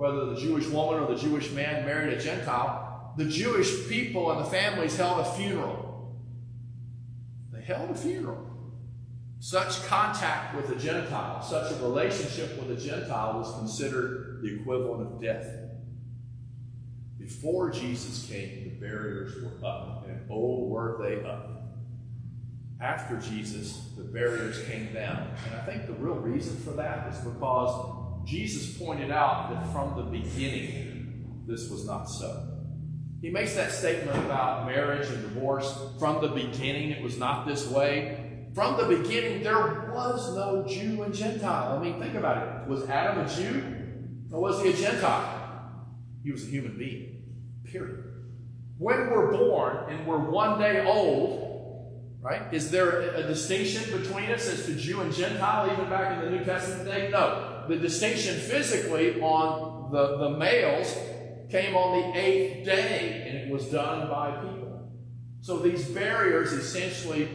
whether 0.00 0.24
the 0.24 0.40
Jewish 0.40 0.66
woman 0.68 1.02
or 1.02 1.14
the 1.14 1.20
Jewish 1.20 1.50
man 1.50 1.84
married 1.84 2.14
a 2.14 2.18
Gentile, 2.18 3.12
the 3.18 3.26
Jewish 3.26 3.86
people 3.86 4.30
and 4.30 4.40
the 4.40 4.48
families 4.48 4.96
held 4.96 5.20
a 5.20 5.30
funeral. 5.32 6.16
They 7.52 7.60
held 7.60 7.90
a 7.90 7.94
funeral. 7.94 8.46
Such 9.40 9.84
contact 9.84 10.56
with 10.56 10.70
a 10.70 10.76
Gentile, 10.76 11.42
such 11.42 11.72
a 11.72 11.74
relationship 11.82 12.58
with 12.58 12.70
a 12.70 12.80
Gentile 12.80 13.40
was 13.40 13.54
considered 13.58 14.40
the 14.42 14.62
equivalent 14.62 15.12
of 15.12 15.20
death. 15.20 15.46
Before 17.18 17.68
Jesus 17.68 18.26
came, 18.26 18.64
the 18.64 18.80
barriers 18.80 19.34
were 19.42 19.68
up, 19.68 20.08
and 20.08 20.22
oh, 20.30 20.64
were 20.64 20.96
they 21.02 21.22
up. 21.28 21.76
After 22.80 23.18
Jesus, 23.18 23.90
the 23.98 24.04
barriers 24.04 24.64
came 24.64 24.94
down. 24.94 25.28
And 25.44 25.56
I 25.56 25.66
think 25.66 25.86
the 25.86 25.92
real 25.92 26.14
reason 26.14 26.56
for 26.56 26.70
that 26.70 27.12
is 27.12 27.18
because 27.18 28.00
Jesus 28.30 28.78
pointed 28.78 29.10
out 29.10 29.50
that 29.50 29.72
from 29.72 29.96
the 29.96 30.04
beginning, 30.04 31.42
this 31.48 31.68
was 31.68 31.84
not 31.84 32.04
so. 32.04 32.46
He 33.20 33.28
makes 33.28 33.56
that 33.56 33.72
statement 33.72 34.16
about 34.18 34.66
marriage 34.66 35.08
and 35.08 35.20
divorce. 35.22 35.76
From 35.98 36.22
the 36.22 36.28
beginning, 36.28 36.90
it 36.90 37.02
was 37.02 37.18
not 37.18 37.44
this 37.44 37.68
way. 37.68 38.46
From 38.54 38.76
the 38.76 38.96
beginning, 38.96 39.42
there 39.42 39.90
was 39.92 40.36
no 40.36 40.64
Jew 40.64 41.02
and 41.02 41.12
Gentile. 41.12 41.76
I 41.76 41.82
mean, 41.82 41.98
think 41.98 42.14
about 42.14 42.62
it. 42.62 42.68
Was 42.68 42.88
Adam 42.88 43.26
a 43.26 43.28
Jew 43.28 43.64
or 44.32 44.40
was 44.40 44.62
he 44.62 44.70
a 44.70 44.72
Gentile? 44.74 45.82
He 46.22 46.30
was 46.30 46.44
a 46.44 46.46
human 46.46 46.78
being, 46.78 47.24
period. 47.64 48.04
When 48.78 49.10
we're 49.10 49.32
born 49.32 49.90
and 49.90 50.06
we're 50.06 50.30
one 50.30 50.60
day 50.60 50.84
old, 50.86 52.20
right, 52.22 52.42
is 52.54 52.70
there 52.70 53.00
a 53.00 53.24
distinction 53.24 53.98
between 54.00 54.30
us 54.30 54.48
as 54.48 54.66
to 54.66 54.76
Jew 54.76 55.00
and 55.00 55.12
Gentile 55.12 55.72
even 55.72 55.90
back 55.90 56.16
in 56.16 56.30
the 56.30 56.38
New 56.38 56.44
Testament 56.44 56.84
day? 56.86 57.10
No 57.10 57.59
the 57.70 57.76
distinction 57.76 58.34
physically 58.34 59.20
on 59.20 59.92
the, 59.92 60.16
the 60.16 60.30
males 60.30 60.92
came 61.50 61.76
on 61.76 62.00
the 62.00 62.18
eighth 62.18 62.64
day, 62.64 63.24
and 63.28 63.38
it 63.38 63.52
was 63.52 63.66
done 63.66 64.08
by 64.08 64.32
people. 64.42 64.90
So 65.40 65.58
these 65.58 65.88
barriers 65.88 66.52
essentially 66.52 67.28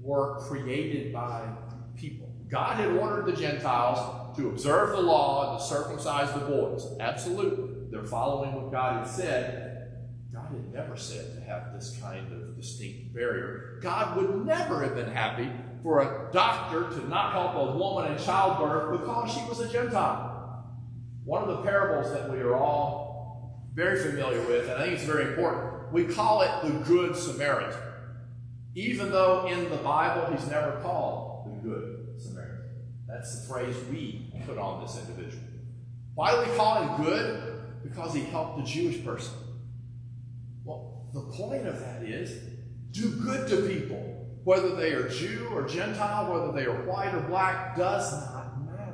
were 0.00 0.38
created 0.40 1.12
by 1.12 1.48
people. 1.96 2.34
God 2.48 2.76
had 2.76 2.92
ordered 2.96 3.26
the 3.26 3.38
Gentiles 3.38 4.34
to 4.38 4.48
observe 4.48 4.96
the 4.96 5.02
law 5.02 5.50
and 5.50 5.60
to 5.60 5.66
circumcise 5.66 6.32
the 6.32 6.46
boys. 6.46 6.86
Absolutely. 6.98 7.88
They're 7.90 8.04
following 8.04 8.54
what 8.54 8.72
God 8.72 9.04
had 9.04 9.06
said. 9.06 9.92
God 10.32 10.46
had 10.46 10.72
never 10.72 10.96
said 10.96 11.34
to 11.34 11.40
have 11.42 11.74
this 11.74 11.96
kind 12.00 12.32
of 12.32 12.56
distinct 12.56 13.14
barrier. 13.14 13.80
God 13.82 14.16
would 14.16 14.46
never 14.46 14.82
have 14.82 14.94
been 14.94 15.12
happy 15.12 15.52
for 15.84 16.00
a 16.00 16.32
doctor 16.32 16.88
to 16.98 17.08
not 17.10 17.32
help 17.32 17.54
a 17.56 17.76
woman 17.76 18.10
in 18.10 18.18
childbirth 18.18 18.98
because 18.98 19.30
she 19.30 19.44
was 19.46 19.60
a 19.60 19.70
Gentile. 19.70 20.64
One 21.24 21.42
of 21.42 21.48
the 21.48 21.62
parables 21.62 22.10
that 22.14 22.32
we 22.32 22.38
are 22.38 22.56
all 22.56 23.68
very 23.74 24.02
familiar 24.02 24.40
with, 24.46 24.70
and 24.70 24.80
I 24.80 24.84
think 24.86 24.94
it's 24.94 25.04
very 25.04 25.26
important, 25.28 25.92
we 25.92 26.04
call 26.04 26.40
it 26.40 26.50
the 26.62 26.70
Good 26.84 27.14
Samaritan. 27.14 27.78
Even 28.74 29.12
though 29.12 29.46
in 29.46 29.68
the 29.68 29.76
Bible 29.76 30.34
he's 30.34 30.48
never 30.48 30.80
called 30.80 31.52
the 31.52 31.68
Good 31.68 32.14
Samaritan. 32.18 32.64
That's 33.06 33.42
the 33.42 33.52
phrase 33.52 33.76
we 33.90 34.32
put 34.46 34.56
on 34.56 34.82
this 34.82 34.98
individual. 34.98 35.44
Why 36.14 36.30
do 36.34 36.50
we 36.50 36.56
call 36.56 36.82
him 36.82 37.04
good? 37.04 37.62
Because 37.82 38.14
he 38.14 38.22
helped 38.22 38.56
the 38.56 38.64
Jewish 38.64 39.04
person. 39.04 39.34
Well, 40.64 41.10
the 41.12 41.20
point 41.20 41.66
of 41.66 41.78
that 41.78 42.04
is 42.04 42.40
do 42.90 43.10
good 43.16 43.50
to 43.50 43.68
people. 43.68 44.23
Whether 44.44 44.76
they 44.76 44.92
are 44.92 45.08
Jew 45.08 45.48
or 45.52 45.66
Gentile, 45.66 46.30
whether 46.30 46.52
they 46.52 46.66
are 46.66 46.82
white 46.82 47.14
or 47.14 47.20
black, 47.20 47.76
does 47.76 48.12
not 48.12 48.62
matter. 48.66 48.92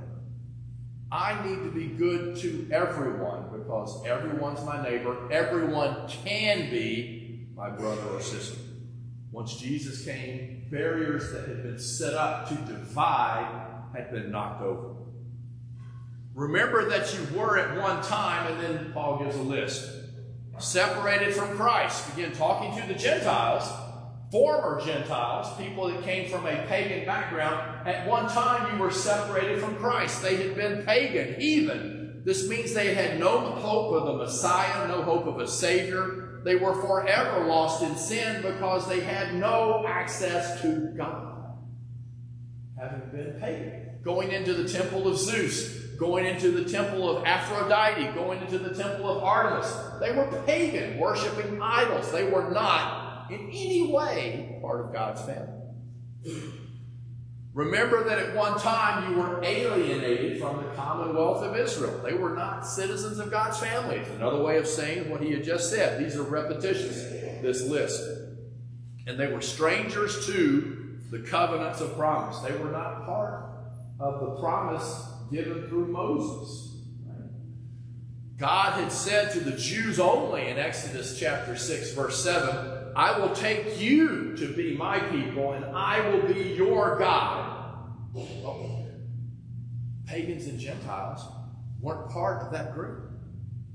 I 1.11 1.45
need 1.45 1.65
to 1.65 1.71
be 1.73 1.87
good 1.89 2.37
to 2.37 2.69
everyone 2.71 3.51
because 3.53 4.05
everyone's 4.07 4.65
my 4.65 4.81
neighbor. 4.81 5.31
Everyone 5.33 6.07
can 6.09 6.71
be 6.71 7.49
my 7.57 7.69
brother 7.69 8.03
or 8.13 8.21
sister. 8.21 8.61
Once 9.33 9.57
Jesus 9.57 10.05
came, 10.05 10.67
barriers 10.71 11.33
that 11.33 11.49
had 11.49 11.65
been 11.65 11.81
set 11.81 12.15
up 12.15 12.49
to 12.49 12.55
divide 12.55 13.83
had 13.93 14.13
been 14.13 14.31
knocked 14.31 14.63
over. 14.63 14.95
Remember 16.35 16.89
that 16.91 17.13
you 17.13 17.37
were 17.37 17.59
at 17.59 17.77
one 17.77 18.03
time, 18.03 18.53
and 18.53 18.63
then 18.63 18.93
Paul 18.93 19.19
gives 19.19 19.37
a 19.37 19.43
list. 19.43 19.97
Separated 20.61 21.35
from 21.35 21.57
Christ. 21.57 22.15
Begin 22.15 22.33
talking 22.33 22.81
to 22.81 22.87
the 22.87 22.95
Gentiles 22.95 23.69
former 24.31 24.81
Gentiles, 24.85 25.57
people 25.59 25.89
that 25.89 26.03
came 26.05 26.31
from 26.31 26.47
a 26.47 26.65
pagan 26.69 27.05
background, 27.05 27.87
at 27.87 28.07
one 28.07 28.29
time 28.29 28.73
you 28.73 28.81
were 28.81 28.91
separated 28.91 29.61
from 29.61 29.77
Christ. 29.77 30.23
They 30.23 30.37
had 30.37 30.55
been 30.55 30.85
pagan, 30.85 31.41
heathen. 31.41 32.23
This 32.25 32.49
means 32.49 32.73
they 32.73 32.95
had 32.95 33.19
no 33.19 33.41
hope 33.41 33.95
of 33.95 34.07
the 34.07 34.13
Messiah, 34.25 34.87
no 34.87 35.03
hope 35.03 35.27
of 35.27 35.41
a 35.41 35.49
Savior. 35.49 36.41
They 36.45 36.55
were 36.55 36.75
forever 36.75 37.47
lost 37.47 37.83
in 37.83 37.97
sin 37.97 38.43
because 38.43 38.89
they 38.89 39.01
had 39.01 39.35
no 39.35 39.85
access 39.87 40.61
to 40.63 40.95
God, 40.97 41.57
having 42.79 43.11
been 43.11 43.41
pagan. 43.41 43.99
Going 44.03 44.33
into 44.33 44.55
the 44.55 44.69
temple 44.69 45.09
of 45.09 45.19
Zeus, 45.19 45.77
going 45.99 46.25
into 46.25 46.51
the 46.51 46.65
temple 46.65 47.15
of 47.15 47.25
Aphrodite, 47.27 48.15
going 48.15 48.41
into 48.41 48.59
the 48.59 48.75
temple 48.75 49.11
of 49.11 49.23
Artemis. 49.23 49.71
They 50.01 50.13
were 50.13 50.25
pagan, 50.47 50.99
worshiping 50.99 51.61
idols. 51.61 52.11
They 52.11 52.25
were 52.25 52.51
not 52.51 53.00
in 53.33 53.49
any 53.49 53.93
way 53.93 54.59
part 54.61 54.85
of 54.85 54.93
God's 54.93 55.23
family. 55.23 55.61
Remember 57.53 58.05
that 58.05 58.19
at 58.19 58.37
one 58.37 58.59
time 58.61 59.11
you 59.11 59.19
were 59.19 59.43
alienated 59.43 60.41
from 60.41 60.59
the 60.59 60.71
commonwealth 60.71 61.43
of 61.43 61.57
Israel. 61.57 62.01
They 62.05 62.15
were 62.15 62.35
not 62.35 62.67
citizens 62.67 63.19
of 63.19 63.31
God's 63.31 63.59
family. 63.59 63.97
It's 63.97 64.11
another 64.11 64.41
way 64.41 64.57
of 64.57 64.67
saying 64.67 65.11
what 65.11 65.21
he 65.21 65.33
had 65.33 65.43
just 65.43 65.69
said. 65.69 66.03
These 66.03 66.17
are 66.17 66.23
repetitions, 66.23 66.95
this 67.43 67.63
list. 67.63 68.01
And 69.07 69.19
they 69.19 69.27
were 69.27 69.41
strangers 69.41 70.27
to 70.27 70.99
the 71.11 71.19
covenants 71.19 71.81
of 71.81 71.97
promise. 71.97 72.39
They 72.39 72.57
were 72.57 72.71
not 72.71 73.05
part 73.05 73.45
of 73.99 74.21
the 74.21 74.41
promise 74.41 75.07
given 75.33 75.67
through 75.69 75.89
Moses. 75.89 76.69
God 78.39 78.81
had 78.81 78.91
said 78.91 79.33
to 79.33 79.41
the 79.41 79.57
Jews 79.57 80.01
only 80.01 80.49
in 80.49 80.57
Exodus 80.57 81.19
chapter 81.19 81.57
6, 81.57 81.93
verse 81.93 82.23
7, 82.23 82.80
I 82.97 83.19
will 83.19 83.35
take 83.35 83.81
you 83.81 84.37
to 84.37 84.53
be 84.55 84.77
my 84.77 84.99
people, 84.99 85.53
and 85.53 85.65
I 85.65 86.09
will 86.09 86.23
be 86.23 86.55
your 86.55 86.99
God. 86.99 87.91
Well, 88.13 88.87
pagans 90.07 90.47
and 90.47 90.59
Gentiles 90.59 91.23
weren't 91.81 92.11
part 92.11 92.43
of 92.43 92.53
that 92.53 92.75
group. 92.75 93.11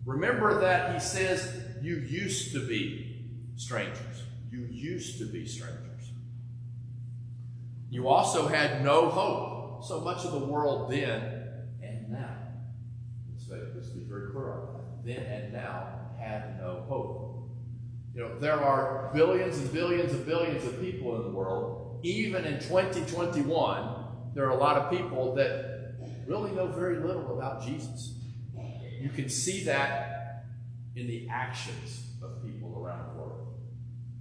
Remember 0.06 0.60
that 0.62 0.94
he 0.94 1.00
says, 1.00 1.62
You 1.82 1.96
used 1.96 2.54
to 2.54 2.68
be 2.68 3.26
strangers. 3.56 4.24
You 4.52 4.68
used 4.70 5.18
to 5.20 5.26
be 5.26 5.46
strangers. 5.46 6.12
You 7.90 8.08
also 8.08 8.48
had 8.48 8.84
no 8.84 9.10
hope. 9.10 9.86
So 9.86 10.02
much 10.02 10.26
of 10.26 10.32
the 10.32 10.40
world 10.40 10.92
then 10.92 11.36
and 11.82 12.10
now, 12.10 12.38
let's, 13.32 13.50
let's 13.76 13.90
be 13.90 14.02
very 14.02 14.32
clear 14.32 14.52
on 14.54 14.68
that, 14.74 15.06
then 15.06 15.26
and 15.26 15.54
now 15.54 15.88
had 16.20 16.60
no 16.60 16.86
hope. 16.88 17.25
You 18.16 18.22
know, 18.22 18.40
there 18.40 18.64
are 18.64 19.12
billions 19.14 19.58
and 19.58 19.74
billions 19.74 20.14
and 20.14 20.26
billions 20.26 20.64
of 20.64 20.80
people 20.80 21.18
in 21.18 21.24
the 21.24 21.38
world. 21.38 22.00
Even 22.02 22.46
in 22.46 22.60
2021, 22.62 23.96
there 24.34 24.46
are 24.46 24.52
a 24.52 24.58
lot 24.58 24.78
of 24.78 24.90
people 24.90 25.36
that 25.36 25.96
really 26.26 26.52
know 26.52 26.68
very 26.68 26.98
little 26.98 27.38
about 27.38 27.66
Jesus. 27.66 28.14
You 29.02 29.10
can 29.10 29.28
see 29.28 29.66
that 29.66 30.46
in 30.96 31.08
the 31.08 31.28
actions 31.30 32.08
of 32.24 32.42
people 32.42 32.82
around 32.82 33.14
the 33.14 33.22
world. 33.22 33.54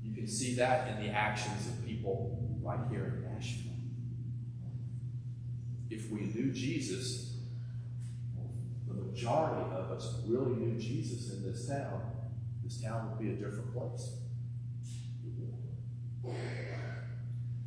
You 0.02 0.12
can 0.12 0.26
see 0.26 0.56
that 0.56 0.88
in 0.88 1.06
the 1.06 1.10
actions 1.10 1.68
of 1.68 1.86
people 1.86 2.58
right 2.62 2.80
here 2.90 3.22
in 3.24 3.32
Nashville. 3.32 3.72
If 5.88 6.10
we 6.10 6.22
knew 6.22 6.50
Jesus, 6.50 7.36
the 8.88 8.94
majority 8.94 9.70
of 9.70 9.92
us 9.92 10.16
really 10.26 10.56
knew 10.56 10.80
Jesus 10.80 11.32
in 11.32 11.44
this 11.44 11.68
town, 11.68 12.13
this 12.64 12.82
town 12.82 13.10
would 13.10 13.18
be 13.18 13.30
a 13.30 13.34
different 13.34 13.72
place. 13.72 14.16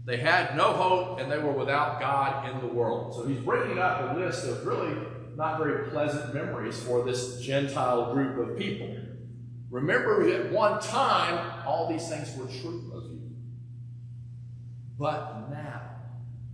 They 0.06 0.18
had 0.18 0.56
no 0.56 0.72
hope 0.72 1.20
and 1.20 1.32
they 1.32 1.38
were 1.38 1.51
without 1.51 2.00
God 2.00 2.50
in 2.50 2.62
the 2.62 2.74
world. 2.74 3.13
So 3.13 3.27
he's 3.27 3.42
bringing 3.42 3.77
up 3.77 4.16
a 4.16 4.20
list 4.20 4.46
of 4.46 4.66
really 4.66 4.96
not 5.36 5.60
very 5.60 5.89
pleasant 5.89 6.34
memories 6.34 6.82
for 6.82 7.04
this 7.04 7.42
Gentile 7.42 8.13
group 8.13 8.38
of 8.38 8.58
people. 8.58 8.96
Remember, 9.70 10.27
at 10.34 10.51
one 10.51 10.80
time, 10.80 11.62
all 11.68 11.89
these 11.89 12.08
things 12.08 12.36
were 12.38 12.46
true 12.46 12.92
of 12.96 13.12
you. 13.12 13.22
But 14.98 15.50
now, 15.51 15.82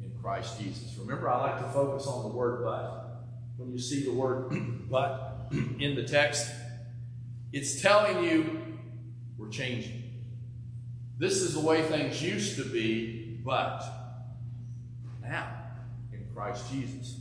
in 0.03 0.11
Christ 0.21 0.59
Jesus. 0.59 0.97
Remember, 0.97 1.29
I 1.29 1.39
like 1.41 1.59
to 1.59 1.69
focus 1.71 2.07
on 2.07 2.23
the 2.23 2.35
word 2.35 2.63
but. 2.65 3.01
When 3.57 3.71
you 3.71 3.77
see 3.77 4.03
the 4.03 4.11
word 4.11 4.49
but 4.89 5.47
in 5.79 5.95
the 5.95 6.03
text, 6.03 6.49
it's 7.53 7.81
telling 7.81 8.23
you 8.23 8.59
we're 9.37 9.49
changing. 9.49 10.03
This 11.19 11.35
is 11.35 11.53
the 11.53 11.59
way 11.59 11.83
things 11.83 12.21
used 12.21 12.57
to 12.57 12.65
be, 12.65 13.39
but 13.45 13.83
now 15.21 15.47
in 16.11 16.25
Christ 16.33 16.69
Jesus. 16.71 17.19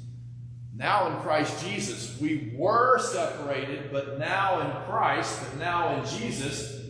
Now 0.75 1.09
in 1.09 1.21
Christ 1.21 1.63
Jesus, 1.65 2.19
we 2.19 2.55
were 2.57 2.99
separated, 2.99 3.93
but 3.93 4.19
now 4.19 4.61
in 4.61 4.91
Christ, 4.91 5.39
but 5.43 5.59
now 5.59 6.01
in 6.01 6.07
Jesus, 6.19 6.81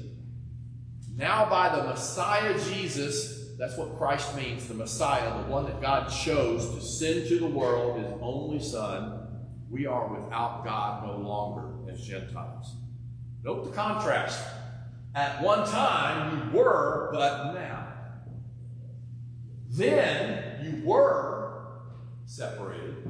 now 1.17 1.51
by 1.51 1.75
the 1.75 1.83
Messiah 1.83 2.57
Jesus, 2.71 3.57
that's 3.59 3.77
what 3.77 3.99
Christ 3.99 4.37
means, 4.37 4.69
the 4.69 4.75
Messiah, 4.75 5.43
the 5.43 5.51
one 5.51 5.65
that 5.65 5.81
God 5.83 6.09
chose 6.09 6.73
to 6.75 6.81
send 6.81 7.27
to 7.29 7.41
the 7.41 7.47
world, 7.47 7.99
his 7.99 8.13
only 8.21 8.61
Son, 8.61 9.19
we 9.69 9.87
are 9.87 10.15
without 10.15 10.65
God 10.65 11.05
no 11.07 11.17
longer 11.17 11.91
as 11.93 12.01
Gentiles. 12.01 12.77
Note 13.43 13.65
the 13.65 13.73
contrast. 13.73 14.43
At 15.15 15.43
one 15.43 15.69
time 15.69 16.53
you 16.53 16.59
were, 16.59 17.11
but 17.13 17.53
now. 17.53 17.89
Then 19.69 20.65
you 20.65 20.87
were 20.87 21.67
separated. 22.25 23.09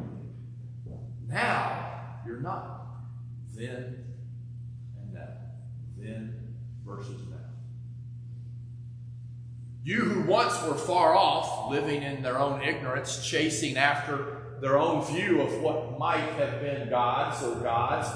Now 1.28 2.20
you're 2.26 2.40
not. 2.40 2.86
Then 3.54 4.04
and 4.98 5.12
now. 5.12 5.28
Then 5.98 6.54
versus 6.84 7.20
now. 7.30 7.36
You 9.84 10.00
who 10.00 10.30
once 10.30 10.62
were 10.62 10.74
far 10.74 11.14
off, 11.14 11.70
living 11.70 12.02
in 12.02 12.22
their 12.22 12.38
own 12.38 12.62
ignorance, 12.62 13.24
chasing 13.26 13.76
after 13.76 14.58
their 14.60 14.78
own 14.78 15.04
view 15.04 15.40
of 15.42 15.60
what 15.60 15.98
might 15.98 16.20
have 16.38 16.60
been 16.60 16.88
God's 16.88 17.42
or 17.42 17.56
God's, 17.56 18.08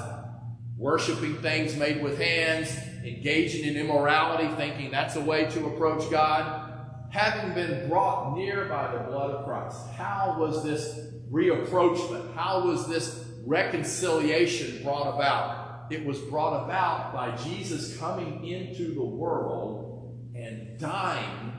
worshiping 0.77 1.35
things 1.37 1.75
made 1.75 2.01
with 2.03 2.19
hands, 2.19 2.75
engaging 3.03 3.65
in 3.65 3.75
immorality, 3.75 4.47
thinking 4.55 4.91
that's 4.91 5.15
a 5.15 5.21
way 5.21 5.49
to 5.49 5.65
approach 5.67 6.09
God, 6.11 6.71
having 7.09 7.53
been 7.55 7.89
brought 7.89 8.37
near 8.37 8.65
by 8.65 8.91
the 8.91 8.99
blood 9.09 9.31
of 9.31 9.45
Christ. 9.45 9.77
How 9.95 10.35
was 10.39 10.63
this 10.63 10.99
reapproachment? 11.31 12.35
How 12.35 12.65
was 12.65 12.87
this 12.87 13.25
reconciliation 13.45 14.83
brought 14.83 15.15
about? 15.15 15.91
It 15.91 16.05
was 16.05 16.19
brought 16.19 16.65
about 16.65 17.13
by 17.13 17.35
Jesus 17.37 17.97
coming 17.97 18.45
into 18.45 18.93
the 18.93 19.05
world 19.05 20.19
and 20.35 20.77
dying 20.77 21.53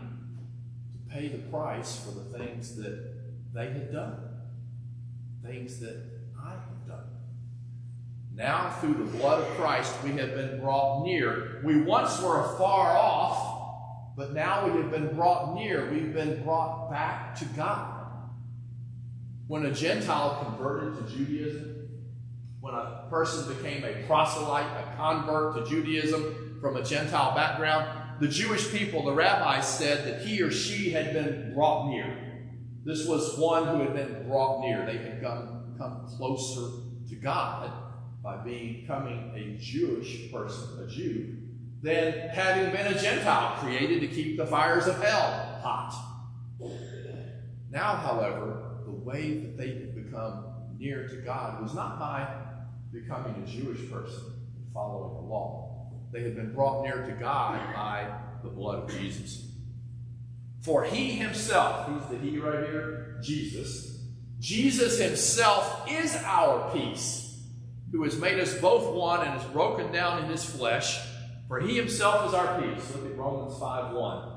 to 0.93 1.15
pay 1.15 1.29
the 1.29 1.39
price 1.49 1.99
for 2.05 2.13
the 2.13 2.39
things 2.39 2.77
that 2.77 3.15
they 3.55 3.67
had 3.67 3.91
done, 3.91 4.17
things 5.43 5.81
that 5.81 5.97
I 6.41 6.51
had 6.51 6.87
done. 6.87 7.18
Now, 8.39 8.71
through 8.71 8.95
the 8.95 9.19
blood 9.19 9.43
of 9.43 9.49
Christ, 9.57 9.93
we 10.05 10.11
have 10.13 10.33
been 10.33 10.61
brought 10.61 11.05
near. 11.05 11.61
We 11.65 11.83
once 11.83 12.23
were 12.23 12.45
afar 12.45 12.97
off, 12.97 14.15
but 14.17 14.33
now 14.33 14.65
we 14.65 14.81
have 14.81 14.93
been 14.93 15.17
brought 15.17 15.57
near. 15.57 15.91
We've 15.91 16.15
been 16.15 16.45
brought 16.45 16.89
back 16.89 17.35
to 17.41 17.45
God. 17.47 18.31
When 19.49 19.67
a 19.67 19.73
Gentile 19.73 20.45
converted 20.45 21.05
to 21.05 21.17
Judaism, 21.17 21.89
when 22.61 22.75
a 22.75 23.09
person 23.11 23.53
became 23.57 23.83
a 23.83 24.07
proselyte, 24.07 24.67
a 24.67 24.97
convert 24.97 25.57
to 25.57 25.69
Judaism 25.69 26.59
from 26.61 26.77
a 26.77 26.85
Gentile 26.85 27.35
background, 27.35 28.21
the 28.21 28.29
Jewish 28.29 28.71
people, 28.71 29.05
the 29.05 29.15
rabbis 29.15 29.67
said 29.67 30.07
that 30.07 30.25
he 30.25 30.41
or 30.43 30.53
she 30.53 30.91
had 30.91 31.13
been 31.13 31.55
brought 31.55 31.89
near. 31.91 32.17
This 32.85 33.05
was 33.05 33.37
one 33.37 33.67
who 33.67 33.81
had 33.81 33.95
been 33.95 34.29
brought 34.29 34.61
near. 34.61 34.87
They 34.87 34.99
had 34.99 35.21
come, 35.21 35.75
come 35.77 36.07
closer 36.17 36.69
to 37.09 37.17
God 37.17 37.88
by 38.29 38.37
becoming 38.37 39.33
a 39.35 39.59
Jewish 39.59 40.31
person, 40.31 40.85
a 40.85 40.87
Jew, 40.87 41.35
than 41.81 42.29
having 42.29 42.71
been 42.73 42.93
a 42.93 43.01
Gentile 43.01 43.57
created 43.57 44.03
to 44.03 44.09
keep 44.09 44.37
the 44.37 44.45
fires 44.45 44.87
of 44.87 45.03
hell 45.03 45.59
hot. 45.63 45.95
Now, 47.71 47.95
however, 47.97 48.81
the 48.85 48.93
way 48.93 49.39
that 49.39 49.57
they 49.57 49.71
could 49.71 50.05
become 50.05 50.45
near 50.79 51.09
to 51.09 51.17
God 51.23 51.63
was 51.63 51.73
not 51.75 51.99
by 51.99 52.29
becoming 52.93 53.43
a 53.43 53.47
Jewish 53.47 53.91
person 53.91 54.25
and 54.57 54.73
following 54.75 55.15
the 55.15 55.33
law. 55.33 55.91
They 56.13 56.23
had 56.23 56.37
been 56.37 56.53
brought 56.53 56.83
near 56.83 57.07
to 57.07 57.13
God 57.13 57.59
by 57.75 58.11
the 58.43 58.51
blood 58.51 58.85
of 58.85 58.91
Jesus. 58.91 59.53
For 60.61 60.85
he 60.85 61.13
himself, 61.13 61.87
who's 61.87 62.05
the 62.11 62.19
he 62.19 62.37
right 62.39 62.69
here? 62.69 63.21
Jesus. 63.23 64.03
Jesus 64.39 64.99
himself 65.01 65.91
is 65.91 66.15
our 66.27 66.71
peace 66.75 67.28
who 67.93 68.05
has 68.05 68.19
made 68.19 68.39
us 68.39 68.59
both 68.61 68.95
one 68.95 69.21
and 69.21 69.31
has 69.31 69.45
broken 69.51 69.91
down 69.93 70.23
in 70.23 70.31
his 70.31 70.45
flesh, 70.45 71.01
for 71.47 71.61
he 71.61 71.77
himself 71.77 72.29
is 72.29 72.35
our 72.35 72.61
peace. 72.61 72.95
Look 72.95 73.07
at 73.07 73.17
Romans 73.17 73.59
5 73.59 73.95
1. 73.95 74.29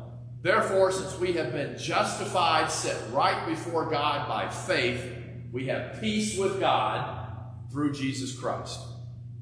Therefore, 0.41 0.91
since 0.91 1.19
we 1.19 1.33
have 1.33 1.51
been 1.51 1.77
justified, 1.77 2.71
set 2.71 2.97
right 3.11 3.45
before 3.47 3.89
God 3.89 4.27
by 4.27 4.49
faith, 4.49 5.03
we 5.51 5.67
have 5.67 5.99
peace 5.99 6.37
with 6.37 6.59
God 6.59 7.27
through 7.71 7.93
Jesus 7.93 8.37
Christ. 8.37 8.79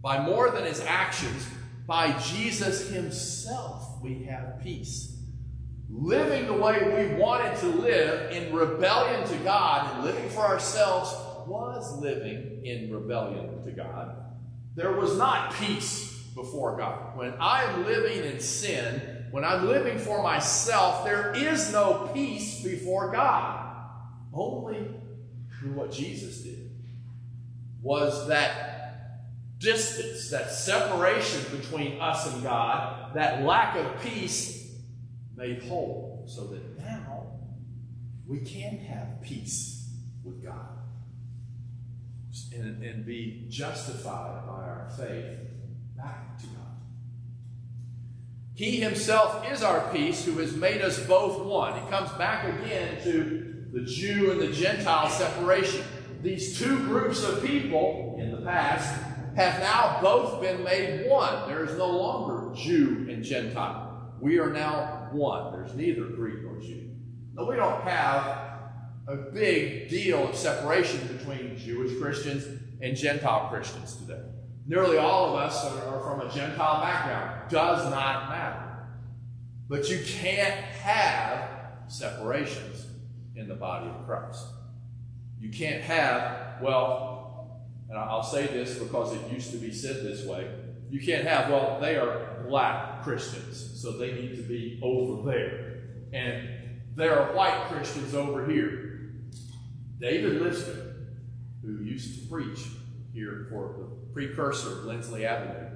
By 0.02 0.20
more 0.20 0.50
than 0.50 0.66
his 0.66 0.82
actions, 0.82 1.48
by 1.88 2.18
Jesus 2.20 2.90
himself, 2.90 4.02
we 4.02 4.24
have 4.24 4.60
peace. 4.62 5.18
Living 5.90 6.46
the 6.48 6.54
way 6.54 7.08
we 7.10 7.16
wanted 7.16 7.56
to 7.58 7.68
live 7.68 8.32
in 8.32 8.54
rebellion 8.54 9.28
to 9.28 9.36
God 9.38 9.96
and 9.96 10.06
living 10.06 10.30
for 10.30 10.42
ourselves 10.42 11.16
was 11.50 12.00
living 12.00 12.64
in 12.64 12.94
rebellion 12.94 13.64
to 13.64 13.72
God. 13.72 14.16
There 14.76 14.92
was 14.92 15.18
not 15.18 15.54
peace 15.56 16.22
before 16.36 16.78
God. 16.78 17.18
When 17.18 17.34
I 17.40 17.64
am 17.64 17.86
living 17.86 18.24
in 18.24 18.40
sin, 18.40 19.26
when 19.32 19.44
I'm 19.44 19.68
living 19.68 19.98
for 19.98 20.22
myself, 20.22 21.04
there 21.04 21.36
is 21.36 21.74
no 21.74 22.10
peace 22.14 22.62
before 22.64 23.12
God. 23.12 23.66
Only 24.32 24.88
through 25.60 25.72
what 25.72 25.92
Jesus 25.92 26.42
did 26.42 26.70
was 27.82 28.28
that 28.28 29.58
distance, 29.58 30.30
that 30.30 30.52
separation 30.52 31.58
between 31.58 32.00
us 32.00 32.32
and 32.32 32.44
God, 32.44 33.16
that 33.16 33.44
lack 33.44 33.76
of 33.76 34.02
peace 34.02 34.72
made 35.36 35.64
whole 35.64 36.24
so 36.28 36.46
that 36.48 36.78
now 36.78 37.28
we 38.28 38.40
can 38.40 38.78
have 38.78 39.22
peace 39.22 39.90
with 40.24 40.44
God 40.44 40.79
and, 42.54 42.84
and 42.84 43.06
be 43.06 43.46
justified 43.50 44.46
by 44.48 44.54
our 44.54 44.92
faith 44.98 45.40
back 45.96 46.38
to 46.40 46.48
God. 46.48 46.56
He 48.56 48.78
himself 48.78 49.50
is 49.52 49.64
our 49.64 49.92
peace 49.92 50.26
who 50.26 50.38
has 50.40 50.56
made 50.56 50.82
us 50.82 51.00
both 51.06 51.46
one. 51.46 51.82
He 51.82 51.90
comes 51.90 52.12
back 52.14 52.46
again 52.60 53.02
to 53.04 53.66
the 53.72 53.82
Jew 53.82 54.32
and 54.32 54.42
the 54.42 54.52
Gentile 54.52 55.10
separation. 55.10 55.84
These 56.22 56.60
two 56.60 56.78
groups 56.80 57.24
of 57.24 57.44
people 57.46 58.18
in 58.20 58.32
the 58.32 58.42
past 58.42 59.02
have 59.36 59.60
now 59.62 60.00
both 60.02 60.42
been 60.42 60.64
made 60.64 61.08
one. 61.08 61.48
There 61.48 61.64
is 61.64 61.78
no 61.78 61.88
longer 61.88 62.54
Jew 62.56 63.08
and 63.10 63.24
Gentile. 63.24 64.14
We 64.20 64.40
are 64.40 64.50
now 64.50 65.08
one. 65.12 65.54
There's 65.54 65.76
neither 65.76 66.04
Greek 66.04 66.44
nor 66.44 66.60
Jew. 66.60 66.90
No, 67.34 67.46
we 67.46 67.56
don't 67.56 67.82
have 67.84 68.49
a 69.10 69.16
big 69.16 69.90
deal 69.90 70.30
of 70.30 70.36
separation 70.36 71.00
between 71.18 71.58
Jewish 71.58 72.00
Christians 72.00 72.46
and 72.82 72.96
Gentile 72.96 73.50
Christians 73.50 73.96
today. 73.96 74.22
Nearly 74.68 74.98
all 74.98 75.30
of 75.30 75.36
us 75.36 75.66
are, 75.66 76.00
from 76.02 76.22
a 76.22 76.32
Gentile 76.32 76.82
background. 76.82 77.50
Does 77.50 77.90
not 77.90 78.30
matter. 78.30 78.88
But 79.68 79.90
you 79.90 80.00
can't 80.06 80.54
have 80.54 81.50
separations 81.88 82.86
in 83.36 83.48
the 83.48 83.56
body 83.56 83.90
of 83.90 84.06
Christ. 84.06 84.46
You 85.40 85.50
can't 85.50 85.82
have, 85.84 86.62
well, 86.62 87.62
and 87.90 87.98
I'll 87.98 88.24
say 88.24 88.46
this 88.46 88.78
because 88.78 89.16
it 89.16 89.32
used 89.32 89.52
to 89.52 89.58
be 89.58 89.72
said 89.72 90.04
this 90.04 90.26
way 90.26 90.48
you 90.90 91.00
can't 91.00 91.26
have, 91.28 91.52
well, 91.52 91.78
they 91.80 91.98
are 91.98 92.44
black 92.48 93.04
Christians, 93.04 93.80
so 93.80 93.92
they 93.92 94.12
need 94.12 94.36
to 94.38 94.42
be 94.42 94.80
over 94.82 95.30
there. 95.32 95.82
And 96.12 96.50
there 96.96 97.20
are 97.20 97.36
white 97.36 97.68
Christians 97.68 98.16
over 98.16 98.48
here. 98.48 98.89
David 100.00 100.42
Lipscomb, 100.42 101.08
who 101.62 101.84
used 101.84 102.22
to 102.22 102.28
preach 102.30 102.60
here 103.14 103.48
for 103.50 103.76
the 103.78 104.14
precursor 104.14 104.80
of 104.80 104.86
Lindsley 104.86 105.26
Avenue, 105.26 105.68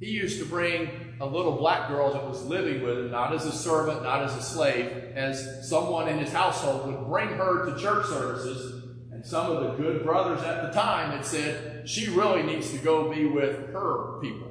he 0.00 0.10
used 0.10 0.38
to 0.38 0.44
bring 0.44 1.16
a 1.20 1.26
little 1.26 1.52
black 1.52 1.88
girl 1.88 2.12
that 2.12 2.28
was 2.28 2.44
living 2.44 2.82
with 2.82 2.98
him, 2.98 3.10
not 3.10 3.32
as 3.32 3.46
a 3.46 3.52
servant, 3.52 4.02
not 4.02 4.22
as 4.22 4.34
a 4.36 4.42
slave, 4.42 4.92
as 5.14 5.66
someone 5.68 6.08
in 6.08 6.18
his 6.18 6.32
household 6.32 6.86
would 6.86 7.06
bring 7.08 7.28
her 7.28 7.70
to 7.70 7.80
church 7.80 8.06
services. 8.06 8.84
And 9.12 9.24
some 9.24 9.50
of 9.50 9.62
the 9.62 9.82
good 9.82 10.02
brothers 10.02 10.42
at 10.42 10.62
the 10.62 10.72
time 10.78 11.12
had 11.12 11.24
said, 11.24 11.88
she 11.88 12.10
really 12.10 12.42
needs 12.42 12.70
to 12.72 12.78
go 12.78 13.10
be 13.10 13.24
with 13.24 13.72
her 13.72 14.18
people. 14.20 14.50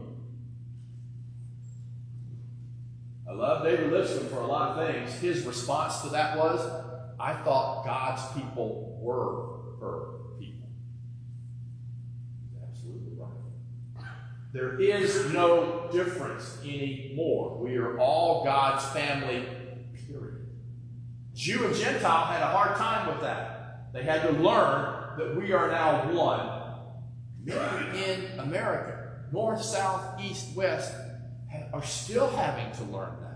I 3.30 3.34
love 3.34 3.63
David 3.63 3.91
Lipscomb 3.91 4.28
for 4.28 4.39
a 4.39 4.47
lot 4.47 4.78
of 4.78 4.88
things. 4.88 5.13
His 5.19 5.45
response 5.45 6.02
to 6.02 6.10
that 6.10 6.38
was, 6.38 6.62
I 7.24 7.34
thought 7.36 7.86
God's 7.86 8.22
people 8.34 9.00
were 9.02 9.80
her 9.80 10.08
people. 10.38 10.68
He's 12.42 12.62
absolutely 12.62 13.14
right. 13.18 14.10
There 14.52 14.78
is 14.78 15.32
no 15.32 15.88
difference 15.90 16.58
anymore. 16.66 17.60
We 17.64 17.78
are 17.78 17.98
all 17.98 18.44
God's 18.44 18.84
family, 18.88 19.48
period. 20.06 20.50
Jew 21.34 21.66
and 21.66 21.74
Gentile 21.74 22.26
had 22.26 22.42
a 22.42 22.48
hard 22.48 22.76
time 22.76 23.08
with 23.08 23.22
that. 23.22 23.94
They 23.94 24.04
had 24.04 24.24
to 24.24 24.32
learn 24.34 25.18
that 25.18 25.38
we 25.38 25.54
are 25.54 25.72
now 25.72 26.12
one. 26.12 26.60
Many 27.46 28.04
in 28.04 28.40
America, 28.40 29.24
north, 29.32 29.64
south, 29.64 30.22
east, 30.22 30.54
west, 30.58 30.94
are 31.72 31.84
still 31.84 32.30
having 32.32 32.70
to 32.74 32.84
learn 32.92 33.16
that. 33.22 33.33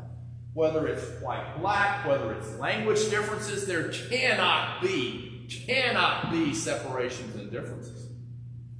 Whether 0.58 0.88
it's 0.88 1.06
white, 1.22 1.60
black, 1.62 2.08
whether 2.08 2.34
it's 2.34 2.58
language 2.58 3.12
differences, 3.12 3.68
there 3.68 3.90
cannot 3.90 4.82
be, 4.82 5.46
cannot 5.68 6.32
be 6.32 6.52
separations 6.56 7.36
and 7.36 7.52
differences. 7.52 8.10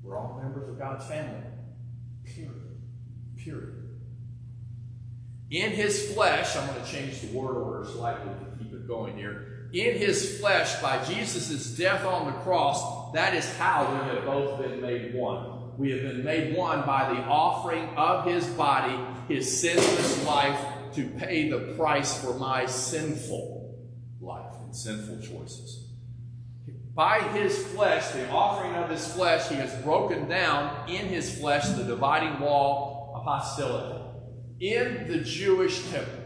We're 0.02 0.18
all 0.18 0.40
members 0.42 0.68
of 0.70 0.80
God's 0.80 1.06
family. 1.06 1.40
Period. 2.26 2.82
Period. 3.38 4.00
In 5.52 5.70
his 5.70 6.14
flesh, 6.14 6.56
I'm 6.56 6.66
going 6.66 6.84
to 6.84 6.92
change 6.92 7.22
the 7.22 7.38
word 7.38 7.56
order 7.56 7.88
slightly 7.88 8.32
to 8.34 8.58
keep 8.58 8.74
it 8.74 8.88
going 8.88 9.16
here. 9.16 9.70
In 9.72 10.00
his 10.00 10.40
flesh, 10.40 10.82
by 10.82 11.06
Jesus' 11.06 11.78
death 11.78 12.04
on 12.06 12.26
the 12.26 12.40
cross, 12.40 13.14
that 13.14 13.36
is 13.36 13.56
how 13.58 13.88
we 13.92 14.16
have 14.16 14.26
both 14.26 14.60
been 14.60 14.82
made 14.82 15.14
one. 15.14 15.78
We 15.78 15.92
have 15.92 16.02
been 16.02 16.24
made 16.24 16.58
one 16.58 16.88
by 16.88 17.14
the 17.14 17.20
offering 17.20 17.88
of 17.90 18.26
his 18.26 18.48
body, 18.48 18.98
his 19.28 19.62
sinless 19.62 20.26
life, 20.26 20.60
to 20.98 21.08
pay 21.10 21.48
the 21.48 21.76
price 21.78 22.20
for 22.24 22.34
my 22.40 22.66
sinful 22.66 23.78
life 24.20 24.56
and 24.64 24.76
sinful 24.76 25.18
choices. 25.18 25.86
By 26.96 27.20
his 27.20 27.56
flesh, 27.68 28.08
the 28.08 28.28
offering 28.32 28.74
of 28.74 28.90
his 28.90 29.14
flesh, 29.14 29.48
he 29.48 29.54
has 29.58 29.72
broken 29.84 30.28
down 30.28 30.90
in 30.90 31.06
his 31.06 31.38
flesh 31.38 31.68
the 31.68 31.84
dividing 31.84 32.40
wall 32.40 33.14
of 33.16 33.24
hostility. 33.24 34.02
In 34.60 35.08
the 35.08 35.20
Jewish 35.20 35.88
temple, 35.92 36.24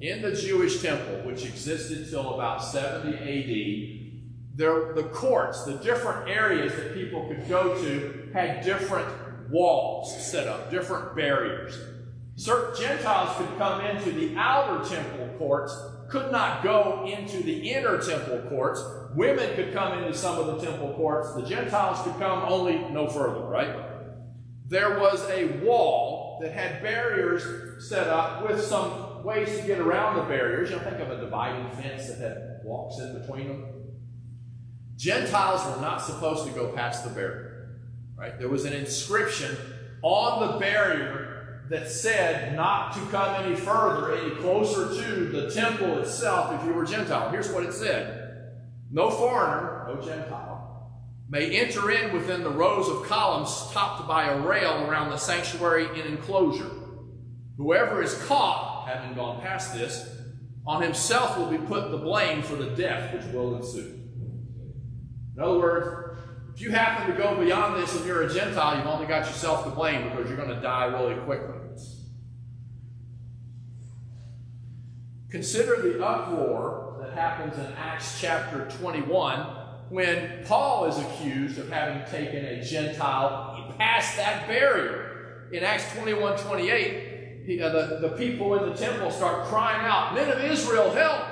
in 0.00 0.20
the 0.20 0.32
Jewish 0.32 0.82
temple, 0.82 1.20
which 1.24 1.44
existed 1.44 2.10
till 2.10 2.34
about 2.34 2.64
70 2.64 3.16
AD, 3.16 4.58
there, 4.58 4.94
the 4.94 5.04
courts, 5.12 5.62
the 5.64 5.74
different 5.74 6.28
areas 6.28 6.74
that 6.74 6.92
people 6.92 7.28
could 7.28 7.48
go 7.48 7.80
to, 7.80 8.30
had 8.32 8.64
different 8.64 9.06
walls 9.48 10.26
set 10.26 10.48
up, 10.48 10.72
different 10.72 11.14
barriers. 11.14 11.95
Certain 12.36 12.78
Gentiles 12.78 13.34
could 13.38 13.56
come 13.56 13.80
into 13.80 14.12
the 14.12 14.36
outer 14.36 14.86
temple 14.86 15.34
courts, 15.38 15.74
could 16.08 16.30
not 16.30 16.62
go 16.62 17.06
into 17.06 17.42
the 17.42 17.70
inner 17.72 17.98
temple 18.00 18.42
courts. 18.50 18.84
Women 19.14 19.54
could 19.54 19.72
come 19.72 19.98
into 19.98 20.14
some 20.14 20.38
of 20.38 20.46
the 20.46 20.66
temple 20.66 20.92
courts. 20.94 21.34
The 21.34 21.46
Gentiles 21.46 22.02
could 22.02 22.18
come 22.18 22.44
only 22.46 22.78
no 22.90 23.08
further, 23.08 23.40
right? 23.46 23.74
There 24.68 25.00
was 25.00 25.26
a 25.30 25.46
wall 25.64 26.38
that 26.42 26.52
had 26.52 26.82
barriers 26.82 27.88
set 27.88 28.08
up 28.08 28.46
with 28.46 28.62
some 28.62 29.24
ways 29.24 29.58
to 29.58 29.66
get 29.66 29.78
around 29.78 30.16
the 30.16 30.22
barriers. 30.24 30.70
You 30.70 30.76
know, 30.76 30.82
think 30.82 31.00
of 31.00 31.10
a 31.10 31.18
dividing 31.18 31.70
fence 31.70 32.08
that 32.08 32.18
had 32.18 32.60
walks 32.64 32.98
in 32.98 33.18
between 33.18 33.48
them. 33.48 33.64
Gentiles 34.96 35.64
were 35.74 35.80
not 35.80 36.02
supposed 36.02 36.46
to 36.46 36.52
go 36.52 36.72
past 36.72 37.04
the 37.04 37.10
barrier, 37.10 37.80
right? 38.14 38.38
There 38.38 38.48
was 38.48 38.66
an 38.66 38.74
inscription 38.74 39.56
on 40.02 40.52
the 40.52 40.58
barrier 40.58 41.25
that 41.68 41.90
said 41.90 42.54
not 42.54 42.92
to 42.94 43.00
come 43.10 43.44
any 43.44 43.56
further, 43.56 44.16
any 44.16 44.30
closer 44.36 44.88
to 44.88 45.28
the 45.28 45.50
temple 45.50 45.98
itself 45.98 46.60
if 46.60 46.66
you 46.66 46.72
were 46.72 46.84
Gentile. 46.84 47.30
Here's 47.30 47.50
what 47.50 47.64
it 47.64 47.72
said 47.72 48.54
No 48.90 49.10
foreigner, 49.10 49.86
no 49.88 50.00
Gentile, 50.00 50.92
may 51.28 51.58
enter 51.58 51.90
in 51.90 52.12
within 52.12 52.42
the 52.42 52.50
rows 52.50 52.88
of 52.88 53.04
columns 53.04 53.70
topped 53.72 54.06
by 54.06 54.30
a 54.30 54.40
rail 54.40 54.88
around 54.88 55.10
the 55.10 55.16
sanctuary 55.16 55.86
in 55.98 56.06
enclosure. 56.06 56.70
Whoever 57.56 58.02
is 58.02 58.14
caught, 58.24 58.88
having 58.88 59.14
gone 59.14 59.40
past 59.40 59.74
this, 59.74 60.08
on 60.66 60.82
himself 60.82 61.38
will 61.38 61.50
be 61.50 61.58
put 61.58 61.90
the 61.90 61.98
blame 61.98 62.42
for 62.42 62.56
the 62.56 62.70
death 62.70 63.14
which 63.14 63.24
will 63.32 63.56
ensue. 63.56 64.00
In 65.36 65.42
other 65.42 65.58
words, 65.58 66.20
if 66.54 66.60
you 66.62 66.70
happen 66.70 67.14
to 67.14 67.22
go 67.22 67.38
beyond 67.38 67.82
this 67.82 67.94
and 67.94 68.06
you're 68.06 68.22
a 68.22 68.32
Gentile, 68.32 68.78
you've 68.78 68.86
only 68.86 69.06
got 69.06 69.26
yourself 69.26 69.64
to 69.64 69.70
blame 69.70 70.08
because 70.08 70.28
you're 70.28 70.38
going 70.38 70.54
to 70.54 70.60
die 70.60 70.86
really 70.86 71.14
quickly. 71.16 71.55
Consider 75.30 75.82
the 75.82 76.04
uproar 76.04 76.98
that 77.00 77.14
happens 77.14 77.58
in 77.58 77.72
Acts 77.76 78.20
chapter 78.20 78.68
21 78.78 79.40
when 79.88 80.44
Paul 80.44 80.86
is 80.86 80.98
accused 80.98 81.58
of 81.58 81.68
having 81.68 82.08
taken 82.10 82.44
a 82.44 82.64
Gentile 82.64 83.56
past 83.78 84.16
that 84.16 84.46
barrier. 84.46 85.48
In 85.52 85.62
Acts 85.62 85.92
21 85.94 86.38
28, 86.38 87.42
he, 87.46 87.60
uh, 87.60 87.68
the, 87.70 88.08
the 88.08 88.16
people 88.16 88.54
in 88.56 88.68
the 88.68 88.76
temple 88.76 89.10
start 89.10 89.46
crying 89.46 89.86
out, 89.86 90.14
Men 90.14 90.30
of 90.30 90.42
Israel, 90.44 90.90
help! 90.90 91.22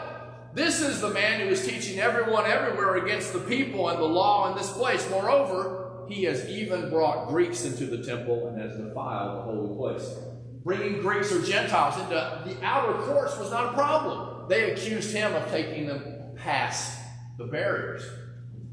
This 0.55 0.81
is 0.81 1.01
the 1.01 1.11
man 1.11 1.41
who 1.41 1.49
is 1.49 1.67
teaching 1.67 1.99
everyone 1.99 2.47
everywhere 2.47 2.97
against 2.97 3.33
the 3.33 3.41
people 3.41 3.89
and 3.89 3.99
the 3.99 4.05
law 4.05 4.51
in 4.51 4.57
this 4.57 4.71
place. 4.73 5.09
Moreover, 5.11 6.07
he 6.09 6.25
has 6.25 6.49
even 6.49 6.91
brought 6.91 7.29
Greeks 7.29 7.65
into 7.65 7.87
the 7.87 8.05
temple 8.05 8.47
and 8.47 8.61
has 8.61 8.77
defiled 8.77 9.39
the 9.39 9.43
holy 9.43 9.77
place. 9.77 10.17
Bringing 10.65 11.03
Greeks 11.03 11.31
or 11.31 11.43
Gentiles 11.43 12.01
into 12.01 12.15
the 12.47 12.57
outer 12.65 12.95
courts 13.03 13.39
was 13.39 13.51
not 13.51 13.73
a 13.73 13.77
problem. 13.77 14.49
They 14.49 14.73
accused 14.73 15.15
him 15.15 15.35
of 15.35 15.51
taking 15.51 15.87
them 15.87 16.35
past 16.37 16.99
the 17.37 17.45
barriers. 17.45 18.03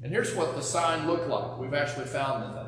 And 0.02 0.12
here's 0.12 0.34
what 0.34 0.56
the 0.56 0.62
sign 0.62 1.06
looked 1.06 1.28
like. 1.28 1.60
We've 1.60 1.74
actually 1.74 2.06
found 2.06 2.56
that. 2.56 2.62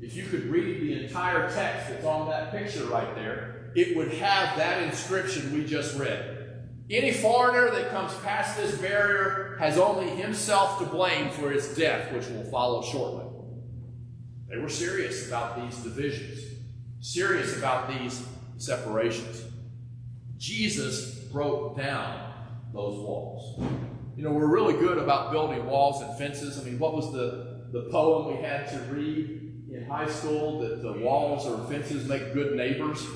If 0.00 0.16
you 0.16 0.24
could 0.24 0.46
read 0.46 0.80
the 0.80 1.04
entire 1.04 1.50
text 1.52 1.90
that's 1.90 2.04
on 2.04 2.28
that 2.30 2.50
picture 2.50 2.84
right 2.86 3.14
there, 3.14 3.70
it 3.76 3.96
would 3.96 4.12
have 4.14 4.56
that 4.56 4.82
inscription 4.82 5.52
we 5.52 5.64
just 5.64 5.96
read. 5.96 6.38
Any 6.90 7.12
foreigner 7.12 7.70
that 7.70 7.90
comes 7.90 8.12
past 8.16 8.56
this 8.56 8.76
barrier 8.78 9.56
has 9.60 9.78
only 9.78 10.08
himself 10.08 10.78
to 10.80 10.86
blame 10.86 11.30
for 11.30 11.50
his 11.50 11.68
death, 11.76 12.12
which 12.12 12.26
will 12.28 12.50
follow 12.50 12.82
shortly. 12.82 13.26
They 14.48 14.58
were 14.58 14.68
serious 14.68 15.28
about 15.28 15.60
these 15.60 15.78
divisions, 15.84 16.40
serious 17.00 17.56
about 17.56 17.88
these 17.88 18.26
separations. 18.60 19.44
Jesus 20.38 21.14
broke 21.32 21.76
down 21.76 22.32
those 22.72 22.98
walls. 22.98 23.60
You 24.16 24.24
know, 24.24 24.32
we're 24.32 24.46
really 24.46 24.74
good 24.74 24.98
about 24.98 25.32
building 25.32 25.66
walls 25.66 26.02
and 26.02 26.16
fences. 26.18 26.58
I 26.58 26.64
mean, 26.64 26.78
what 26.78 26.94
was 26.94 27.12
the, 27.12 27.66
the 27.72 27.88
poem 27.90 28.36
we 28.36 28.42
had 28.42 28.68
to 28.68 28.78
read 28.92 29.68
in 29.72 29.86
high 29.88 30.08
school 30.08 30.60
that 30.60 30.82
the 30.82 30.92
walls 30.92 31.46
or 31.46 31.66
fences 31.68 32.06
make 32.08 32.34
good 32.34 32.56
neighbors? 32.56 33.06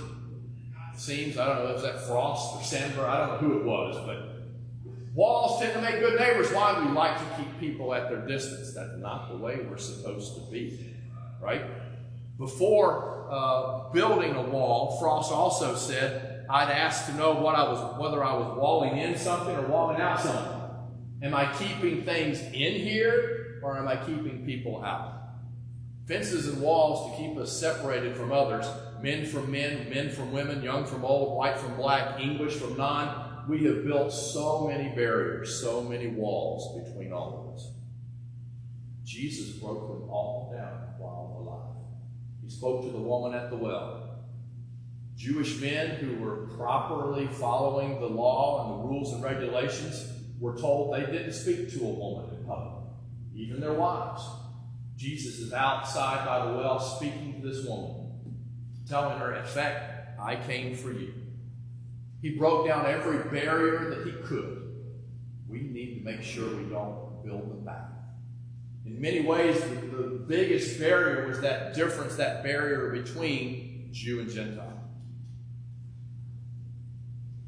seems. 0.96 1.38
I 1.38 1.46
don't 1.46 1.64
know 1.64 1.74
if 1.74 1.82
that 1.82 2.00
Frost 2.06 2.56
or 2.56 2.60
Sandburg. 2.60 3.08
I 3.08 3.18
don't 3.18 3.28
know 3.28 3.48
who 3.48 3.58
it 3.58 3.64
was, 3.64 3.96
but 4.06 4.92
walls 5.14 5.60
tend 5.60 5.74
to 5.74 5.80
make 5.80 6.00
good 6.00 6.18
neighbors. 6.18 6.50
Why? 6.52 6.80
We 6.80 6.90
like 6.92 7.18
to 7.18 7.24
keep 7.36 7.58
people 7.58 7.94
at 7.94 8.08
their 8.08 8.26
distance. 8.26 8.74
That's 8.74 8.96
not 8.98 9.30
the 9.30 9.36
way 9.36 9.66
we're 9.68 9.76
supposed 9.76 10.34
to 10.36 10.50
be, 10.50 10.94
right? 11.40 11.62
Before 12.38 13.28
uh, 13.30 13.92
building 13.92 14.34
a 14.34 14.42
wall, 14.42 14.98
Frost 15.00 15.32
also 15.32 15.74
said, 15.76 16.46
"I'd 16.50 16.70
ask 16.70 17.06
to 17.06 17.14
know 17.14 17.34
what 17.34 17.54
I 17.54 17.70
was, 17.70 18.00
whether 18.00 18.24
I 18.24 18.34
was 18.34 18.58
walling 18.58 18.98
in 18.98 19.16
something 19.16 19.54
or 19.54 19.66
walling 19.66 20.00
out 20.00 20.20
something. 20.20 20.60
Am 21.22 21.34
I 21.34 21.52
keeping 21.54 22.04
things 22.04 22.40
in 22.40 22.74
here, 22.74 23.60
or 23.62 23.78
am 23.78 23.88
I 23.88 23.96
keeping 23.96 24.44
people 24.44 24.84
out?" 24.84 25.12
Fences 26.06 26.48
and 26.48 26.60
walls 26.60 27.10
to 27.10 27.16
keep 27.16 27.38
us 27.38 27.50
separated 27.58 28.16
from 28.16 28.30
others 28.30 28.66
men 29.04 29.26
from 29.26 29.50
men, 29.50 29.90
men 29.90 30.10
from 30.10 30.32
women, 30.32 30.62
young 30.62 30.86
from 30.86 31.04
old, 31.04 31.36
white 31.36 31.58
from 31.58 31.76
black, 31.76 32.18
English 32.18 32.54
from 32.54 32.76
non. 32.76 33.46
We 33.46 33.62
have 33.64 33.84
built 33.84 34.10
so 34.10 34.66
many 34.66 34.88
barriers, 34.94 35.60
so 35.60 35.82
many 35.82 36.06
walls 36.06 36.82
between 36.82 37.12
all 37.12 37.46
of 37.46 37.54
us. 37.54 37.70
Jesus 39.04 39.56
broke 39.56 39.86
them 39.86 40.08
all 40.08 40.50
down 40.56 40.93
spoke 42.56 42.84
to 42.84 42.90
the 42.90 42.98
woman 42.98 43.34
at 43.34 43.50
the 43.50 43.56
well. 43.56 44.04
Jewish 45.16 45.60
men 45.60 45.96
who 45.96 46.22
were 46.22 46.48
properly 46.56 47.26
following 47.26 48.00
the 48.00 48.06
law 48.06 48.64
and 48.64 48.74
the 48.74 48.88
rules 48.88 49.12
and 49.12 49.22
regulations 49.22 50.12
were 50.38 50.56
told 50.56 50.94
they 50.94 51.06
didn't 51.06 51.32
speak 51.32 51.70
to 51.72 51.80
a 51.84 51.88
woman 51.88 52.36
in 52.36 52.44
public, 52.44 52.84
even 53.34 53.60
their 53.60 53.74
wives. 53.74 54.22
Jesus 54.96 55.38
is 55.38 55.52
outside 55.52 56.24
by 56.24 56.46
the 56.46 56.56
well 56.56 56.78
speaking 56.78 57.40
to 57.40 57.48
this 57.48 57.64
woman, 57.64 58.36
telling 58.88 59.18
her, 59.18 59.34
In 59.34 59.44
fact, 59.44 60.18
I 60.20 60.36
came 60.36 60.76
for 60.76 60.92
you. 60.92 61.14
He 62.22 62.30
broke 62.30 62.66
down 62.66 62.86
every 62.86 63.18
barrier 63.30 63.90
that 63.90 64.06
he 64.06 64.12
could. 64.22 64.62
We 65.48 65.60
need 65.60 65.98
to 65.98 66.04
make 66.04 66.22
sure 66.22 66.56
we 66.56 66.64
don't 66.64 67.24
build 67.24 67.50
them 67.50 67.64
back. 67.64 67.93
In 68.84 69.00
many 69.00 69.20
ways, 69.20 69.60
the, 69.60 69.74
the 69.96 70.08
biggest 70.26 70.78
barrier 70.78 71.26
was 71.26 71.40
that 71.40 71.74
difference, 71.74 72.16
that 72.16 72.42
barrier 72.42 72.90
between 72.90 73.88
Jew 73.92 74.20
and 74.20 74.30
Gentile. 74.30 74.74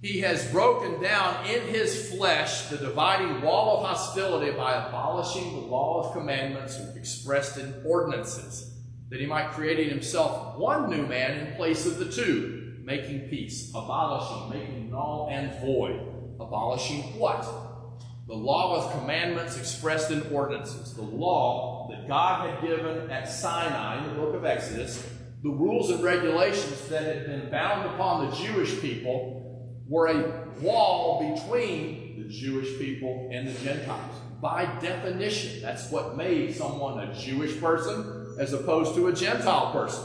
He 0.01 0.20
has 0.20 0.51
broken 0.51 1.03
down 1.03 1.46
in 1.46 1.62
his 1.62 2.11
flesh 2.12 2.66
the 2.68 2.77
dividing 2.77 3.42
wall 3.42 3.79
of 3.79 3.87
hostility 3.87 4.57
by 4.57 4.87
abolishing 4.87 5.53
the 5.53 5.66
law 5.66 6.05
of 6.05 6.12
commandments 6.12 6.79
expressed 6.94 7.59
in 7.59 7.83
ordinances, 7.85 8.75
that 9.09 9.20
he 9.20 9.27
might 9.27 9.51
create 9.51 9.81
in 9.81 9.88
himself 9.88 10.57
one 10.57 10.88
new 10.88 11.07
man 11.07 11.46
in 11.46 11.57
place 11.57 11.87
of 11.87 11.99
the 11.99 12.11
two, 12.11 12.77
making 12.83 13.29
peace, 13.29 13.70
abolishing, 13.70 14.59
making 14.59 14.90
null 14.90 15.29
and 15.31 15.61
void. 15.61 16.01
Abolishing 16.38 17.18
what? 17.18 17.65
The 18.26 18.34
law 18.34 18.74
of 18.74 19.00
commandments 19.00 19.56
expressed 19.56 20.10
in 20.10 20.26
ordinances, 20.32 20.94
the 20.94 21.02
law 21.02 21.88
that 21.90 22.08
God 22.08 22.50
had 22.50 22.60
given 22.60 23.08
at 23.08 23.28
Sinai 23.28 23.98
in 24.02 24.14
the 24.14 24.20
book 24.20 24.34
of 24.34 24.44
Exodus, 24.44 25.08
the 25.44 25.50
rules 25.50 25.90
and 25.90 26.02
regulations 26.02 26.88
that 26.88 27.04
had 27.04 27.26
been 27.26 27.48
bound 27.52 27.88
upon 27.94 28.28
the 28.28 28.36
Jewish 28.36 28.80
people 28.80 29.72
were 29.86 30.08
a 30.08 30.60
wall 30.60 31.36
between 31.36 32.20
the 32.20 32.28
Jewish 32.28 32.76
people 32.80 33.30
and 33.32 33.46
the 33.46 33.64
Gentiles. 33.64 34.16
By 34.42 34.76
definition, 34.80 35.62
that's 35.62 35.88
what 35.92 36.16
made 36.16 36.52
someone 36.52 36.98
a 36.98 37.14
Jewish 37.14 37.60
person 37.60 38.34
as 38.40 38.52
opposed 38.52 38.96
to 38.96 39.06
a 39.06 39.12
Gentile 39.12 39.70
person. 39.70 40.02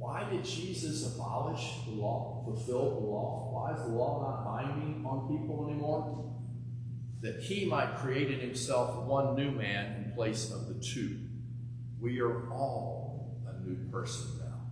Why 0.00 0.24
did 0.30 0.46
Jesus 0.46 1.14
abolish 1.14 1.84
the 1.84 1.92
law, 1.92 2.42
fulfill 2.46 2.88
the 2.88 3.06
law? 3.06 3.50
Why 3.52 3.74
is 3.74 3.82
the 3.82 3.94
law 3.94 4.22
not 4.22 4.44
binding 4.46 5.04
on 5.04 5.28
people 5.28 5.68
anymore? 5.68 6.32
That 7.20 7.42
he 7.42 7.66
might 7.66 7.96
create 7.98 8.30
in 8.30 8.40
himself 8.40 9.04
one 9.04 9.36
new 9.36 9.50
man 9.50 10.04
in 10.06 10.12
place 10.14 10.50
of 10.50 10.68
the 10.68 10.82
two. 10.82 11.18
We 12.00 12.18
are 12.22 12.50
all 12.50 13.42
a 13.46 13.62
new 13.62 13.90
person 13.90 14.38
now. 14.38 14.62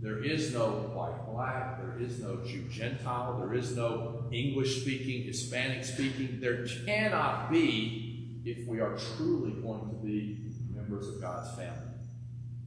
there 0.00 0.24
is 0.24 0.52
no 0.52 0.70
white 0.92 1.24
black, 1.32 1.78
there 1.78 2.04
is 2.04 2.18
no 2.18 2.44
Jew 2.44 2.64
Gentile, 2.68 3.38
there 3.38 3.54
is 3.54 3.76
no 3.76 4.24
English 4.32 4.80
speaking, 4.82 5.22
Hispanic 5.22 5.84
speaking. 5.84 6.40
There 6.40 6.66
cannot 6.84 7.52
be 7.52 8.40
if 8.44 8.66
we 8.66 8.80
are 8.80 8.96
truly 8.96 9.52
going 9.62 9.88
to 9.90 10.04
be 10.04 10.50
members 10.74 11.06
of 11.06 11.20
God's 11.20 11.56
family. 11.56 11.94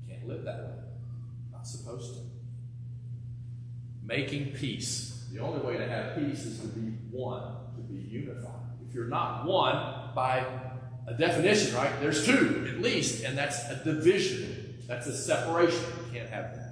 Can't 0.08 0.26
live 0.26 0.46
that 0.46 0.60
way. 0.60 0.87
Supposed 1.67 2.15
to. 2.15 2.21
Making 4.03 4.53
peace. 4.53 5.27
The 5.32 5.39
only 5.39 5.60
way 5.60 5.77
to 5.77 5.88
have 5.88 6.15
peace 6.15 6.45
is 6.45 6.60
to 6.62 6.67
be 6.67 6.91
one, 7.12 7.43
to 7.75 7.82
be 7.82 7.99
unified. 7.99 8.53
If 8.88 8.95
you're 8.95 9.08
not 9.08 9.45
one, 9.45 10.13
by 10.15 10.45
a 11.08 11.13
definition, 11.13 11.75
right, 11.75 11.91
there's 11.99 12.25
two 12.25 12.71
at 12.73 12.82
least, 12.82 13.23
and 13.23 13.38
that's 13.38 13.63
a 13.69 13.84
division. 13.84 14.82
That's 14.88 15.08
a 15.08 15.15
separation. 15.15 15.84
You 16.06 16.19
can't 16.19 16.30
have 16.30 16.56
that 16.56 16.67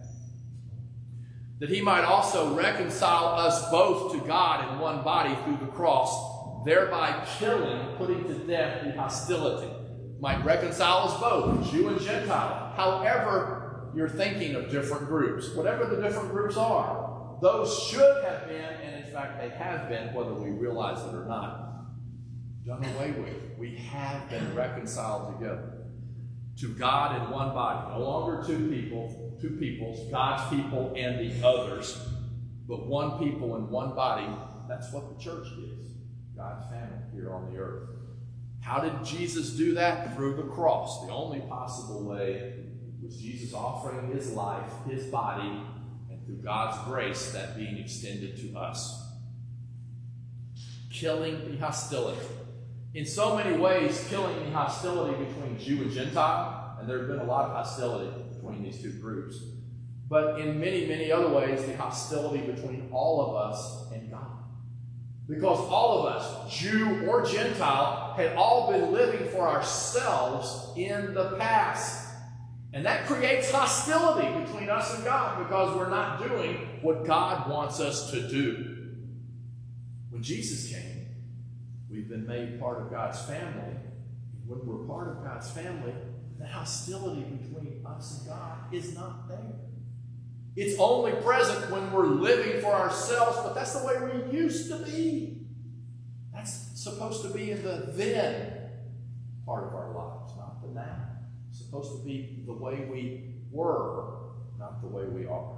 that 1.60 1.70
he 1.70 1.82
might 1.82 2.04
also 2.04 2.54
reconcile 2.54 3.40
us 3.40 3.70
both 3.72 4.12
to 4.12 4.20
God 4.28 4.74
in 4.74 4.80
one 4.80 5.04
body 5.04 5.36
through 5.44 5.66
the 5.66 5.72
cross, 5.72 6.66
thereby 6.66 7.26
killing, 7.40 7.96
putting 7.96 8.26
to 8.26 8.34
death 8.34 8.84
the 8.84 8.92
hostility. 8.92 9.72
Might 10.20 10.44
reconcile 10.44 11.08
us 11.08 11.20
both, 11.20 11.72
Jew 11.72 11.90
and 11.90 12.02
Gentile. 12.02 12.74
However, 12.76 13.55
you're 13.96 14.10
thinking 14.10 14.56
of 14.56 14.70
different 14.70 15.08
groups, 15.08 15.54
whatever 15.56 15.86
the 15.86 16.02
different 16.02 16.32
groups 16.32 16.58
are, 16.58 17.38
those 17.42 17.88
should 17.88 18.24
have 18.26 18.48
been, 18.48 18.60
and 18.60 19.06
in 19.06 19.12
fact 19.12 19.40
they 19.40 19.50
have 19.50 19.90
been, 19.90 20.14
whether 20.14 20.34
we 20.34 20.50
realize 20.50 21.04
it 21.06 21.16
or 21.16 21.26
not, 21.26 21.86
done 22.66 22.84
away 22.96 23.12
with. 23.12 23.58
We 23.58 23.76
have 23.76 24.30
been 24.30 24.54
reconciled 24.56 25.40
together 25.40 25.86
to 26.58 26.68
God 26.70 27.22
in 27.22 27.32
one 27.32 27.54
body. 27.54 27.94
No 27.94 28.04
longer 28.04 28.46
two 28.46 28.70
people, 28.70 29.38
two 29.42 29.52
peoples, 29.52 30.10
God's 30.12 30.50
people 30.50 30.94
and 30.96 31.20
the 31.20 31.46
others, 31.48 32.08
but 32.68 32.88
one 32.88 33.20
people 33.20 33.56
in 33.58 33.70
one 33.70 33.96
body. 33.96 34.28
That's 34.68 34.92
what 34.92 35.16
the 35.16 35.24
church 35.24 35.48
is 35.48 35.92
God's 36.36 36.70
family 36.70 37.04
here 37.14 37.34
on 37.34 37.54
the 37.54 37.60
earth. 37.60 37.90
How 38.62 38.80
did 38.80 39.06
Jesus 39.06 39.52
do 39.52 39.76
that? 39.76 40.16
Through 40.16 40.36
the 40.38 40.44
cross. 40.44 41.06
The 41.06 41.14
only 41.14 41.42
possible 41.42 42.04
way 42.04 42.65
was 43.06 43.18
Jesus 43.18 43.54
offering 43.54 44.12
his 44.12 44.32
life, 44.32 44.72
his 44.90 45.06
body, 45.06 45.62
and 46.10 46.26
through 46.26 46.42
God's 46.44 46.78
grace, 46.88 47.32
that 47.32 47.56
being 47.56 47.78
extended 47.78 48.38
to 48.38 48.58
us. 48.58 49.04
Killing 50.92 51.52
the 51.52 51.58
hostility 51.58 52.26
in 52.96 53.06
so 53.06 53.36
many 53.36 53.58
ways 53.58 54.08
killing 54.10 54.34
the 54.46 54.52
hostility 54.52 55.22
between 55.26 55.60
Jew 55.60 55.84
and 55.84 55.92
Gentile, 55.92 56.78
and 56.80 56.90
there's 56.90 57.08
been 57.10 57.20
a 57.20 57.26
lot 57.26 57.50
of 57.50 57.52
hostility 57.52 58.10
between 58.34 58.64
these 58.64 58.82
two 58.82 58.94
groups. 58.94 59.38
But 60.08 60.40
in 60.40 60.62
many, 60.62 60.88
many 60.88 61.12
other 61.12 61.28
ways, 61.28 61.66
the 61.66 61.76
hostility 61.76 62.50
between 62.50 62.88
all 62.92 63.28
of 63.28 63.36
us 63.36 63.92
and 63.92 64.10
God. 64.10 64.22
Because 65.28 65.60
all 65.60 66.08
of 66.08 66.16
us, 66.16 66.54
Jew 66.56 67.06
or 67.08 67.26
Gentile, 67.26 68.14
had 68.16 68.36
all 68.38 68.72
been 68.72 68.94
living 68.94 69.28
for 69.30 69.46
ourselves 69.46 70.72
in 70.78 71.14
the 71.14 71.36
past. 71.38 72.05
And 72.76 72.86
that 72.86 73.08
creates 73.08 73.50
hostility 73.50 74.28
between 74.44 74.70
us 74.70 74.94
and 74.94 75.04
God 75.06 75.40
because 75.40 75.76
we're 75.78 75.90
not 75.90 76.22
doing 76.22 76.58
what 76.82 77.06
God 77.06 77.50
wants 77.50 77.80
us 77.80 78.12
to 78.12 78.28
do. 78.28 78.92
When 80.10 80.22
Jesus 80.22 80.72
came, 80.72 80.96
We've 81.90 82.10
been 82.10 82.28
made 82.28 82.60
part 82.60 82.82
of 82.82 82.92
God's 82.92 83.22
family. 83.22 83.78
When 84.46 84.66
we're 84.66 84.86
part 84.86 85.08
of 85.08 85.24
God's 85.24 85.50
family, 85.50 85.94
the 86.38 86.46
hostility 86.46 87.22
between 87.22 87.86
us 87.86 88.20
and 88.20 88.28
God 88.28 88.74
is 88.74 88.94
not 88.94 89.30
there. 89.30 89.56
It's 90.58 90.78
only 90.78 91.14
present 91.14 91.72
when 91.72 91.94
we're 91.94 92.08
living 92.08 92.62
for 92.62 92.74
ourselves, 92.74 93.38
but 93.44 93.56
that's 93.56 93.80
the 93.80 93.88
way 93.88 93.96
we 93.98 94.38
used 94.38 94.70
to 94.70 94.80
be. 94.80 95.38
That's 96.34 96.72
supposed 96.76 97.22
to 97.22 97.30
be 97.30 97.52
in 97.52 97.64
the 97.64 97.92
then 97.94 98.72
part 99.46 99.64
of 99.68 99.74
our 99.74 99.94
lives, 99.94 100.34
not 100.38 100.62
the 100.62 100.68
now. 100.68 101.15
Supposed 101.56 102.00
to 102.00 102.06
be 102.06 102.44
the 102.46 102.52
way 102.52 102.86
we 102.92 103.22
were, 103.50 104.18
not 104.60 104.82
the 104.82 104.88
way 104.88 105.06
we 105.06 105.26
are. 105.26 105.56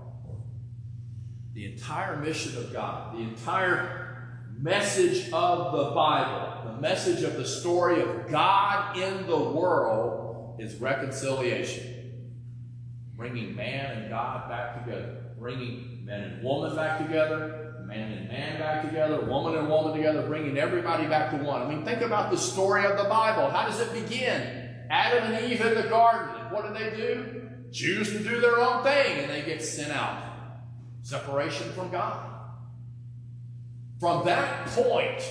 The 1.56 1.66
entire 1.74 2.18
mission 2.18 2.56
of 2.58 2.72
God, 2.72 3.16
the 3.16 3.22
entire 3.22 4.38
message 4.60 5.32
of 5.34 5.72
the 5.72 5.96
Bible, 5.96 6.72
the 6.72 6.80
message 6.80 7.24
of 7.24 7.36
the 7.36 7.46
story 7.46 8.02
of 8.04 8.30
God 8.30 8.96
in 8.96 9.26
the 9.26 9.40
world 9.40 10.60
is 10.60 10.76
reconciliation. 10.76 12.22
Bringing 13.16 13.56
man 13.56 13.98
and 13.98 14.10
God 14.10 14.48
back 14.50 14.86
together, 14.86 15.24
bringing 15.40 16.06
man 16.06 16.22
and 16.22 16.44
woman 16.44 16.76
back 16.76 17.00
together, 17.00 17.84
man 17.88 18.12
and 18.12 18.28
man 18.28 18.60
back 18.60 18.84
together, 18.84 19.22
woman 19.22 19.58
and 19.58 19.68
woman 19.68 19.96
together, 19.96 20.28
bringing 20.28 20.60
everybody 20.60 21.08
back 21.08 21.32
to 21.32 21.38
one. 21.38 21.64
I 21.64 21.68
mean, 21.68 21.84
think 21.84 22.02
about 22.02 22.30
the 22.30 22.38
story 22.38 22.86
of 22.86 22.98
the 22.98 23.06
Bible. 23.06 23.50
How 23.50 23.66
does 23.68 23.80
it 23.80 23.92
begin? 23.94 24.57
Adam 24.90 25.34
and 25.34 25.52
Eve 25.52 25.62
in 25.62 25.76
the 25.76 25.90
garden. 25.90 26.36
And 26.42 26.52
what 26.52 26.68
do 26.68 26.74
they 26.74 26.96
do? 26.96 27.50
Choose 27.72 28.10
to 28.12 28.20
do 28.20 28.40
their 28.40 28.60
own 28.60 28.84
thing, 28.84 29.20
and 29.20 29.32
they 29.32 29.42
get 29.42 29.64
sent 29.64 29.92
out. 29.92 30.24
Separation 31.02 31.72
from 31.74 31.90
God. 31.90 32.28
From 34.00 34.26
that 34.26 34.68
point, 34.68 35.24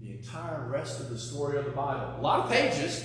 the 0.00 0.10
entire 0.10 0.68
rest 0.68 1.00
of 1.00 1.08
the 1.08 1.18
story 1.18 1.58
of 1.58 1.64
the 1.64 1.70
Bible, 1.70 2.18
a 2.18 2.20
lot 2.20 2.40
of 2.40 2.50
pages, 2.50 3.04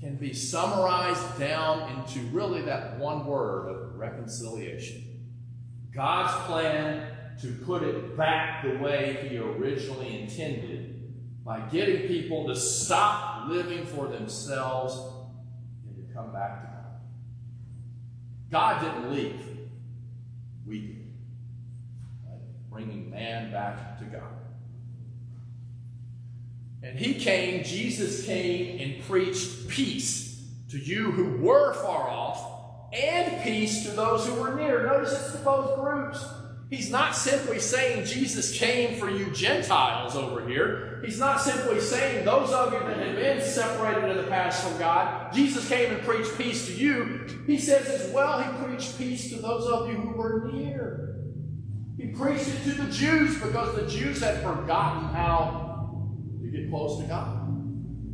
can 0.00 0.16
be 0.16 0.32
summarized 0.32 1.38
down 1.38 1.90
into 1.92 2.20
really 2.30 2.62
that 2.62 2.98
one 2.98 3.26
word 3.26 3.68
of 3.68 3.96
reconciliation. 3.96 5.04
God's 5.94 6.32
plan 6.46 7.10
to 7.42 7.52
put 7.64 7.82
it 7.82 8.16
back 8.16 8.64
the 8.64 8.78
way 8.78 9.28
He 9.28 9.38
originally 9.38 10.22
intended 10.22 11.44
by 11.44 11.60
getting 11.68 12.06
people 12.06 12.46
to 12.48 12.56
stop 12.56 13.39
living 13.48 13.86
for 13.86 14.08
themselves 14.08 14.98
and 15.86 15.96
to 15.96 16.14
come 16.14 16.32
back 16.32 16.60
to 16.60 16.66
God. 16.66 16.80
God 18.50 18.82
didn't 18.82 19.12
leave, 19.12 19.40
we 20.66 20.80
did 20.80 21.00
bringing 22.70 23.10
man 23.10 23.50
back 23.50 23.98
to 23.98 24.04
God. 24.04 24.22
And 26.82 26.98
he 26.98 27.14
came, 27.14 27.62
Jesus 27.62 28.24
came 28.24 28.80
and 28.80 29.04
preached 29.04 29.68
peace 29.68 30.42
to 30.70 30.78
you 30.78 31.10
who 31.10 31.36
were 31.44 31.74
far 31.74 32.08
off, 32.08 32.92
and 32.92 33.42
peace 33.42 33.84
to 33.84 33.90
those 33.90 34.26
who 34.26 34.34
were 34.34 34.54
near. 34.54 34.86
Notice 34.86 35.12
it's 35.12 35.32
to 35.32 35.38
both 35.38 35.78
groups. 35.78 36.24
He's 36.70 36.88
not 36.88 37.16
simply 37.16 37.58
saying 37.58 38.06
Jesus 38.06 38.56
came 38.56 39.00
for 39.00 39.10
you 39.10 39.32
Gentiles 39.32 40.14
over 40.14 40.46
here. 40.46 41.02
He's 41.04 41.18
not 41.18 41.40
simply 41.40 41.80
saying 41.80 42.24
those 42.24 42.52
of 42.52 42.72
you 42.72 42.78
that 42.78 42.96
have 42.96 43.16
been 43.16 43.40
separated 43.42 44.08
in 44.08 44.16
the 44.16 44.30
past 44.30 44.62
from 44.62 44.78
God, 44.78 45.32
Jesus 45.32 45.68
came 45.68 45.92
and 45.92 46.00
preached 46.02 46.38
peace 46.38 46.66
to 46.66 46.72
you. 46.72 47.26
He 47.46 47.58
says 47.58 47.88
as 47.88 48.12
well, 48.12 48.40
He 48.40 48.64
preached 48.64 48.96
peace 48.98 49.30
to 49.30 49.36
those 49.36 49.66
of 49.66 49.88
you 49.88 49.96
who 49.96 50.16
were 50.16 50.48
near. 50.52 51.16
He 51.96 52.06
preached 52.08 52.46
it 52.46 52.62
to 52.62 52.82
the 52.82 52.90
Jews 52.92 53.34
because 53.40 53.74
the 53.74 53.88
Jews 53.88 54.20
had 54.20 54.40
forgotten 54.40 55.08
how 55.08 56.08
to 56.40 56.50
get 56.50 56.70
close 56.70 57.00
to 57.00 57.06
God. 57.08 57.48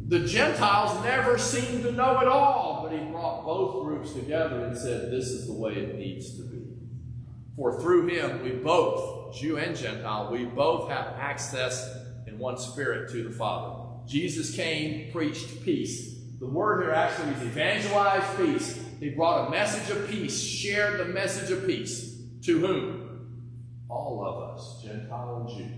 The 0.08 0.20
Gentiles 0.20 1.04
never 1.04 1.36
seemed 1.36 1.82
to 1.82 1.92
know 1.92 2.20
it 2.20 2.28
all, 2.28 2.88
but 2.88 2.98
he 2.98 3.04
brought 3.04 3.44
both 3.44 3.84
groups 3.84 4.12
together 4.12 4.64
and 4.64 4.76
said, 4.76 5.10
This 5.10 5.26
is 5.26 5.46
the 5.46 5.52
way 5.52 5.72
it 5.72 5.98
needs 5.98 6.36
to 6.36 6.42
be. 6.44 6.65
For 7.56 7.80
through 7.80 8.06
him, 8.08 8.42
we 8.42 8.50
both, 8.50 9.34
Jew 9.34 9.56
and 9.56 9.74
Gentile, 9.74 10.28
we 10.30 10.44
both 10.44 10.90
have 10.90 11.14
access 11.18 11.96
in 12.26 12.38
one 12.38 12.58
spirit 12.58 13.10
to 13.12 13.24
the 13.24 13.30
Father. 13.30 13.84
Jesus 14.06 14.54
came, 14.54 15.10
preached 15.10 15.64
peace. 15.64 16.14
The 16.38 16.46
word 16.46 16.82
here 16.82 16.92
actually 16.92 17.32
is 17.32 17.42
evangelized 17.42 18.36
peace. 18.36 18.78
He 19.00 19.10
brought 19.10 19.48
a 19.48 19.50
message 19.50 19.96
of 19.96 20.08
peace, 20.08 20.38
shared 20.38 21.00
the 21.00 21.06
message 21.06 21.50
of 21.50 21.66
peace. 21.66 22.20
To 22.42 22.58
whom? 22.58 23.86
All 23.88 24.24
of 24.24 24.54
us, 24.54 24.82
Gentile 24.82 25.46
and 25.46 25.56
Jew. 25.56 25.74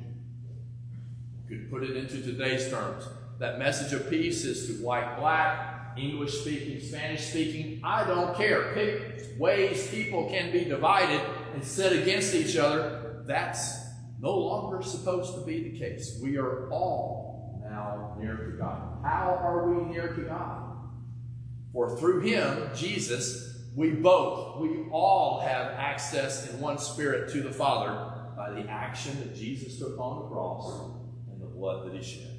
You 1.48 1.58
could 1.58 1.70
put 1.70 1.84
it 1.84 1.96
into 1.96 2.20
today's 2.20 2.68
terms. 2.70 3.08
That 3.38 3.58
message 3.58 3.92
of 3.92 4.10
peace 4.10 4.44
is 4.44 4.66
to 4.66 4.84
white, 4.84 5.16
black, 5.18 5.96
English 5.96 6.40
speaking, 6.40 6.80
Spanish 6.80 7.28
speaking. 7.28 7.80
I 7.84 8.04
don't 8.04 8.36
care. 8.36 8.72
Pick 8.74 9.38
ways 9.38 9.88
people 9.88 10.28
can 10.28 10.52
be 10.52 10.64
divided 10.64 11.20
and 11.54 11.64
set 11.64 11.92
against 11.92 12.34
each 12.34 12.56
other. 12.56 13.22
That's 13.26 13.78
no 14.20 14.37
longer 14.37 14.82
supposed 14.82 15.34
to 15.34 15.44
be 15.44 15.70
the 15.70 15.78
case. 15.78 16.18
We 16.22 16.38
are 16.38 16.68
all 16.70 17.61
now 17.62 18.16
near 18.18 18.37
to 18.37 18.56
God. 18.58 18.98
How 19.04 19.38
are 19.40 19.68
we 19.68 19.92
near 19.92 20.14
to 20.14 20.22
God? 20.22 20.76
For 21.72 21.96
through 21.98 22.20
Him, 22.20 22.70
Jesus, 22.74 23.66
we 23.74 23.90
both, 23.90 24.58
we 24.58 24.87
all 24.90 25.40
have 25.40 25.72
access 25.72 26.50
in 26.50 26.61
one 26.61 26.78
spirit 26.78 27.30
to 27.32 27.42
the 27.42 27.52
Father 27.52 28.14
by 28.37 28.50
the 28.50 28.68
action 28.68 29.18
that 29.20 29.37
Jesus 29.37 29.78
took 29.78 29.98
on 29.98 30.22
the 30.22 30.28
cross 30.28 30.90
and 31.30 31.40
the 31.40 31.46
blood 31.46 31.87
that 31.87 31.94
He 31.94 32.02
shed. 32.02 32.34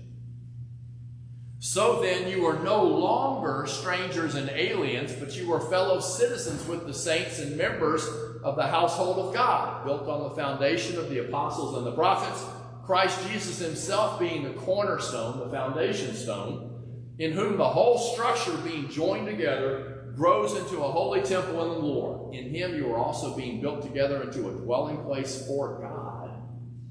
So 1.60 2.02
then, 2.02 2.30
you 2.30 2.45
are 2.45 2.58
no 2.63 2.84
longer 2.84 3.65
strangers 3.67 4.36
and 4.36 4.50
aliens, 4.50 5.12
but 5.12 5.36
you 5.36 5.52
are 5.54 5.60
fellow 5.60 6.00
citizens 6.00 6.65
with 6.67 6.88
the 6.88 6.93
saints 6.93 7.39
and 7.39 7.58
members 7.58 8.08
of 8.43 8.56
the 8.56 8.67
household 8.67 9.17
of 9.19 9.34
God, 9.34 9.86
built 9.86 10.08
on 10.08 10.23
the 10.23 10.36
foundation 10.36 10.97
of 10.97 11.10
the 11.10 11.28
apostles 11.28 11.78
and 11.78 11.86
the 11.86 11.91
prophets, 11.91 12.45
Christ 12.86 13.28
Jesus 13.30 13.60
himself 13.60 14.19
being 14.19 14.43
the 14.43 14.60
cornerstone, 14.62 15.39
the 15.39 15.49
foundation 15.49 16.15
stone, 16.15 17.13
in 17.19 17.34
whom 17.34 17.58
the 17.58 17.69
whole 17.69 17.97
structure 18.13 18.56
being 18.58 18.89
joined 18.89 19.28
together 19.28 20.13
grows 20.15 20.58
into 20.58 20.84
a 20.84 20.91
holy 20.91 21.21
temple 21.21 21.62
in 21.63 21.69
the 21.69 21.88
Lord. 21.88 22.34
In 22.34 22.49
him 22.49 22.75
you 22.75 22.91
are 22.93 22.97
also 22.97 23.36
being 23.36 23.62
built 23.62 23.82
together 23.82 24.23
into 24.23 24.49
a 24.49 24.54
dwelling 24.54 25.04
place 25.04 25.45
for 25.45 25.80
God 25.80 26.32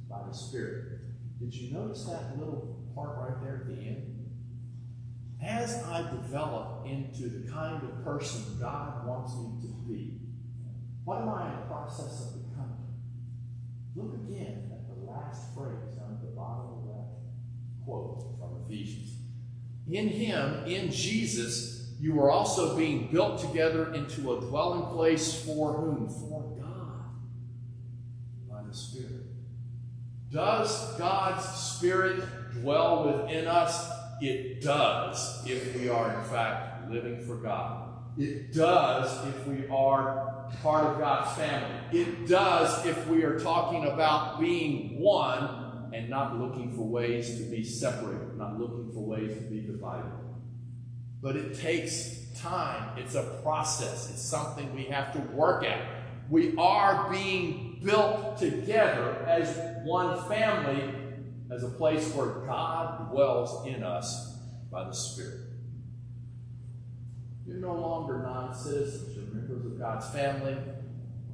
by 0.09 0.27
the 0.27 0.35
Spirit. 0.35 1.01
Did 1.41 1.55
you 1.55 1.73
notice 1.73 2.05
that 2.05 2.39
little 2.39 2.91
part 2.95 3.19
right 3.19 3.43
there 3.43 3.63
at 3.63 3.67
the 3.67 3.83
end? 3.83 4.19
as 5.43 5.83
I 5.85 6.03
develop 6.11 6.87
into 6.87 7.29
the 7.29 7.51
kind 7.51 7.83
of 7.83 8.05
person 8.05 8.59
God 8.61 9.07
wants 9.07 9.35
me 9.37 9.69
to 9.69 9.75
be, 9.89 10.19
what 11.09 11.23
am 11.23 11.31
I 11.31 11.47
in 11.47 11.61
the 11.61 11.67
process 11.69 12.21
of 12.21 12.51
becoming? 12.51 12.85
Look 13.97 14.13
again 14.13 14.71
at 14.71 14.87
the 14.95 15.11
last 15.11 15.55
phrase 15.55 15.97
at 15.97 16.21
the 16.21 16.27
bottom 16.37 16.85
that 16.85 17.07
quote 17.83 18.37
from 18.39 18.63
Ephesians. 18.67 19.15
In 19.91 20.09
Him, 20.09 20.67
in 20.67 20.91
Jesus, 20.91 21.95
you 21.99 22.21
are 22.21 22.31
also 22.31 22.77
being 22.77 23.11
built 23.11 23.41
together 23.41 23.95
into 23.95 24.35
a 24.35 24.41
dwelling 24.43 24.83
place 24.95 25.43
for 25.47 25.73
whom? 25.73 26.11
For 26.11 26.43
God, 26.61 27.07
by 28.51 28.69
the 28.69 28.75
Spirit. 28.75 29.25
Does 30.31 30.95
God's 30.99 31.43
Spirit 31.43 32.23
dwell 32.61 33.07
within 33.07 33.47
us? 33.47 33.91
It 34.21 34.61
does 34.61 35.43
if 35.47 35.75
we 35.75 35.89
are, 35.89 36.19
in 36.19 36.25
fact, 36.25 36.91
living 36.91 37.25
for 37.25 37.37
God. 37.37 37.95
It 38.19 38.53
does 38.53 39.27
if 39.27 39.47
we 39.47 39.67
are 39.69 40.38
part 40.63 40.85
of 40.85 40.99
God's 40.99 41.37
family. 41.37 42.01
It 42.01 42.27
does 42.27 42.85
if 42.87 43.07
we 43.07 43.25
are 43.25 43.39
talking 43.39 43.87
about 43.87 44.41
being 44.41 45.01
one 45.01 45.91
and 45.93 46.09
not 46.09 46.39
looking 46.39 46.75
for 46.75 46.83
ways 46.83 47.39
to 47.39 47.45
be 47.45 47.65
separated, 47.65 48.37
not 48.37 48.59
looking 48.59 48.91
for 48.93 49.01
ways 49.01 49.37
to 49.37 49.43
be 49.43 49.61
divided. 49.61 50.13
But 51.21 51.37
it 51.37 51.59
takes 51.59 52.27
time. 52.37 52.99
It's 52.99 53.15
a 53.15 53.41
process. 53.43 54.11
It's 54.11 54.23
something 54.23 54.75
we 54.75 54.85
have 54.85 55.13
to 55.13 55.21
work 55.35 55.65
at. 55.65 55.81
We 56.31 56.57
are 56.57 57.11
being 57.11 57.81
built 57.83 58.39
together 58.39 59.25
as 59.27 59.85
one 59.85 60.29
family 60.29 60.95
as 61.51 61.65
a 61.65 61.69
place 61.69 62.13
where 62.15 62.47
God 62.47 63.11
dwells 63.11 63.67
in 63.67 63.83
us 63.83 64.39
by 64.71 64.85
the 64.85 64.93
Spirit. 64.93 65.41
You're 67.47 67.57
no 67.57 67.75
longer 67.75 68.19
non 68.19 68.55
citizens, 68.55 69.17
God's 69.79 70.09
family. 70.11 70.57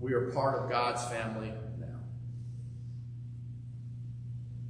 We 0.01 0.13
are 0.13 0.31
part 0.33 0.63
of 0.63 0.71
God's 0.71 1.05
family 1.07 1.53
now. 1.79 2.01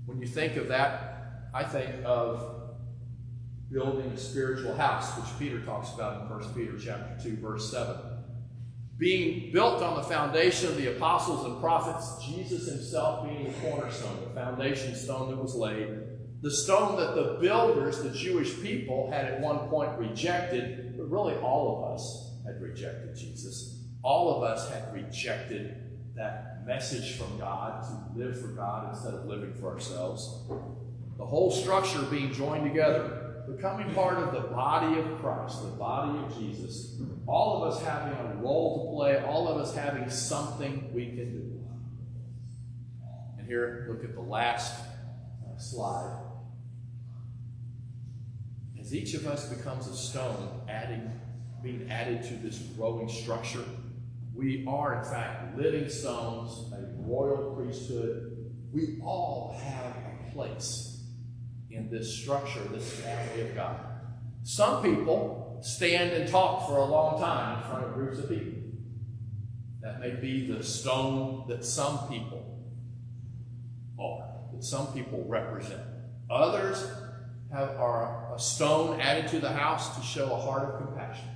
When 0.07 0.21
you 0.21 0.27
think 0.27 0.57
of 0.57 0.69
that, 0.69 1.49
I 1.53 1.65
think 1.65 1.91
of 2.05 2.53
building 3.71 4.13
a 4.13 4.17
spiritual 4.17 4.77
house, 4.77 5.17
which 5.19 5.39
Peter 5.39 5.61
talks 5.61 5.93
about 5.93 6.23
in 6.23 6.29
1 6.29 6.55
Peter 6.55 6.79
chapter 6.79 7.17
2, 7.23 7.37
verse 7.39 7.71
7 7.71 7.97
being 8.97 9.53
built 9.53 9.83
on 9.83 9.97
the 9.97 10.03
foundation 10.03 10.69
of 10.69 10.77
the 10.77 10.95
apostles 10.95 11.45
and 11.45 11.61
prophets, 11.61 12.25
Jesus 12.25 12.69
himself 12.69 13.27
being 13.27 13.45
the 13.45 13.59
cornerstone, 13.59 14.21
the 14.23 14.41
foundation 14.41 14.95
stone 14.95 15.31
that 15.31 15.37
was 15.37 15.55
laid, 15.55 15.99
the 16.43 16.51
stone 16.51 16.97
that 16.97 17.15
the 17.17 17.39
builders, 17.41 18.03
the 18.03 18.11
Jewish 18.11 18.61
people, 18.63 19.11
had 19.11 19.25
at 19.25 19.41
one 19.41 19.69
point 19.69 19.99
rejected, 19.99 20.97
but 20.97 21.11
really 21.11 21.35
all 21.39 21.77
of 21.77 21.95
us 21.95 22.24
had 22.45 22.61
rejected 22.61 23.17
Jesus. 23.17 23.83
All 24.03 24.37
of 24.37 24.43
us 24.43 24.71
had 24.71 24.93
rejected 24.93 25.77
that 26.15 26.65
message 26.67 27.17
from 27.17 27.39
God 27.39 27.83
to 27.83 28.19
live 28.19 28.41
for 28.41 28.49
God 28.49 28.91
instead 28.91 29.15
of 29.15 29.27
living 29.27 29.55
for 29.55 29.71
ourselves. 29.71 30.45
The 31.17 31.25
whole 31.25 31.51
structure 31.51 32.03
being 32.03 32.33
joined 32.33 32.65
together 32.65 33.25
becoming 33.47 33.93
part 33.95 34.19
of 34.19 34.33
the 34.33 34.49
body 34.49 34.99
of 34.99 35.19
Christ, 35.21 35.63
the 35.63 35.69
body 35.69 36.19
of 36.19 36.39
Jesus, 36.39 36.97
all 37.27 37.63
of 37.63 37.73
us 37.73 37.83
having 37.83 38.15
a 38.15 38.37
role 38.37 38.87
to 38.87 38.97
play, 38.97 39.23
all 39.23 39.49
of 39.49 39.59
us 39.59 39.75
having 39.75 40.09
something 40.09 40.91
we 40.95 41.07
can 41.07 41.33
do. 41.33 41.65
And 43.39 43.47
here, 43.47 43.87
look 43.91 44.05
at 44.05 44.15
the 44.15 44.23
last 44.23 44.81
uh, 44.81 45.59
slide. 45.59 46.21
As 48.81 48.95
each 48.95 49.15
of 49.15 49.27
us 49.27 49.49
becomes 49.49 49.87
a 49.89 49.97
stone, 49.97 50.63
adding, 50.69 51.11
being 51.65 51.91
added 51.91 52.23
to 52.25 52.35
this 52.35 52.59
growing 52.77 53.09
structure, 53.09 53.65
we 54.35 54.65
are, 54.69 54.99
in 54.99 55.05
fact, 55.05 55.57
living 55.57 55.89
stones, 55.89 56.73
a 56.73 56.85
royal 56.99 57.55
priesthood. 57.55 58.53
We 58.73 59.01
all 59.03 59.59
have 59.65 59.97
a 59.97 60.33
place 60.33 61.05
in 61.71 61.89
this 61.91 62.21
structure, 62.21 62.61
this 62.71 62.91
family 63.01 63.49
of 63.49 63.55
God. 63.55 63.77
Some 64.43 64.83
people 64.83 65.59
stand 65.63 66.11
and 66.13 66.29
talk 66.29 66.69
for 66.69 66.77
a 66.77 66.85
long 66.85 67.19
time 67.19 67.59
in 67.59 67.71
front 67.71 67.85
of 67.87 67.95
groups 67.95 68.19
of 68.19 68.29
people. 68.29 68.61
That 69.81 70.01
may 70.01 70.11
be 70.11 70.47
the 70.47 70.63
stone 70.63 71.47
that 71.49 71.65
some 71.65 72.09
people 72.09 72.45
are, 73.99 74.27
that 74.53 74.63
some 74.63 74.89
people 74.93 75.25
represent. 75.27 75.83
Others 76.31 76.87
have, 77.53 77.71
are 77.77 78.35
a 78.35 78.39
stone 78.39 79.01
added 79.01 79.29
to 79.29 79.39
the 79.39 79.51
house 79.51 79.97
to 79.97 80.03
show 80.03 80.33
a 80.33 80.37
heart 80.37 80.75
of 80.75 80.87
compassion. 80.87 81.29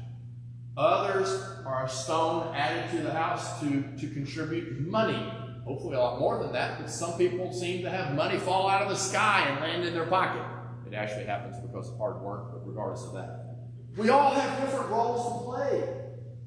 Others 0.79 1.29
are 1.67 1.85
a 1.85 1.89
stone 1.89 2.55
added 2.55 2.91
to 2.97 3.03
the 3.03 3.13
house 3.13 3.61
to, 3.61 3.83
to 3.99 4.09
contribute 4.09 4.81
money 4.89 5.31
Hopefully, 5.69 5.97
a 5.97 6.01
lot 6.01 6.19
more 6.19 6.43
than 6.43 6.51
that, 6.53 6.79
but 6.81 6.89
some 6.89 7.19
people 7.19 7.53
seem 7.53 7.83
to 7.83 7.91
have 7.91 8.15
money 8.15 8.39
fall 8.39 8.71
out 8.71 8.81
of 8.81 8.89
the 8.89 8.97
sky 8.97 9.45
and 9.51 9.61
land 9.61 9.85
in 9.85 9.93
their 9.93 10.07
pocket. 10.07 10.43
It 10.87 10.95
actually 10.95 11.27
happens 11.27 11.57
because 11.61 11.91
of 11.91 11.99
hard 11.99 12.23
work, 12.23 12.53
but 12.53 12.67
regardless 12.67 13.05
of 13.05 13.13
that. 13.13 13.59
We 13.95 14.09
all 14.09 14.33
have 14.33 14.63
different 14.63 14.89
roles 14.89 15.27
to 15.27 15.45
play. 15.45 15.95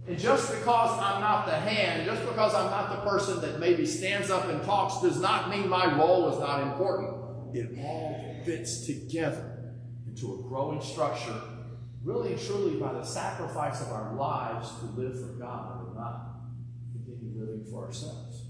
And 0.07 0.17
just 0.17 0.51
because 0.51 0.99
I'm 0.99 1.21
not 1.21 1.45
the 1.45 1.55
hand, 1.55 2.07
just 2.07 2.25
because 2.25 2.55
I'm 2.55 2.71
not 2.71 2.89
the 2.89 3.07
person 3.07 3.41
that 3.41 3.59
maybe 3.59 3.85
stands 3.85 4.31
up 4.31 4.45
and 4.45 4.63
talks, 4.63 5.01
does 5.01 5.21
not 5.21 5.51
mean 5.51 5.69
my 5.69 5.95
role 5.99 6.33
is 6.33 6.39
not 6.39 6.63
important. 6.63 7.55
It 7.55 7.77
all 7.85 8.41
fits 8.43 8.87
together 8.87 9.75
into 10.07 10.33
a 10.33 10.37
growing 10.49 10.81
structure 10.81 11.39
really 12.03 12.33
and 12.33 12.41
truly 12.41 12.79
by 12.79 12.93
the 12.93 13.03
sacrifice 13.03 13.81
of 13.81 13.89
our 13.89 14.15
lives 14.15 14.69
to 14.79 14.85
live 14.99 15.19
for 15.19 15.33
God 15.33 15.85
and 15.85 15.95
not 15.95 16.41
continue 16.93 17.39
living 17.39 17.65
for 17.69 17.85
ourselves. 17.85 18.45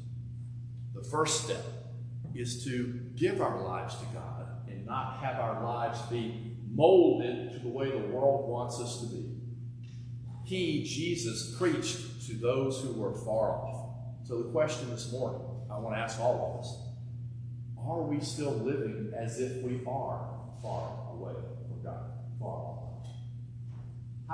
The 0.94 1.04
first 1.04 1.44
step 1.44 1.64
is 2.34 2.64
to 2.66 3.00
give 3.16 3.42
our 3.42 3.62
lives 3.64 3.96
to 3.96 4.06
God 4.14 4.48
and 4.68 4.86
not 4.86 5.18
have 5.18 5.40
our 5.40 5.64
lives 5.64 6.02
be 6.04 6.56
molded 6.70 7.52
to 7.52 7.60
the 7.60 7.68
way 7.68 7.92
the 7.92 7.98
world 7.98 8.50
wants 8.50 8.80
us 8.80 9.02
to 9.02 9.08
be. 9.08 9.26
He, 10.46 10.84
Jesus, 10.84 11.56
preached 11.58 12.28
to 12.28 12.36
those 12.36 12.82
who 12.82 12.94
were 12.94 13.14
far 13.14 13.52
off. 13.52 13.90
So 14.26 14.38
the 14.38 14.50
question 14.52 14.90
this 14.90 15.12
morning, 15.12 15.42
I 15.70 15.78
want 15.78 15.96
to 15.96 16.00
ask 16.00 16.20
all 16.20 16.54
of 16.54 16.60
us, 16.66 16.78
are 17.86 18.02
we 18.04 18.20
still 18.22 18.52
living 18.52 19.12
as 19.18 19.40
if 19.40 19.62
we 19.64 19.82
are 19.88 20.30
far 20.62 21.14
away 21.14 21.34
from 21.68 21.84
God, 21.84 22.12
far 22.40 22.50
off? 22.50 22.82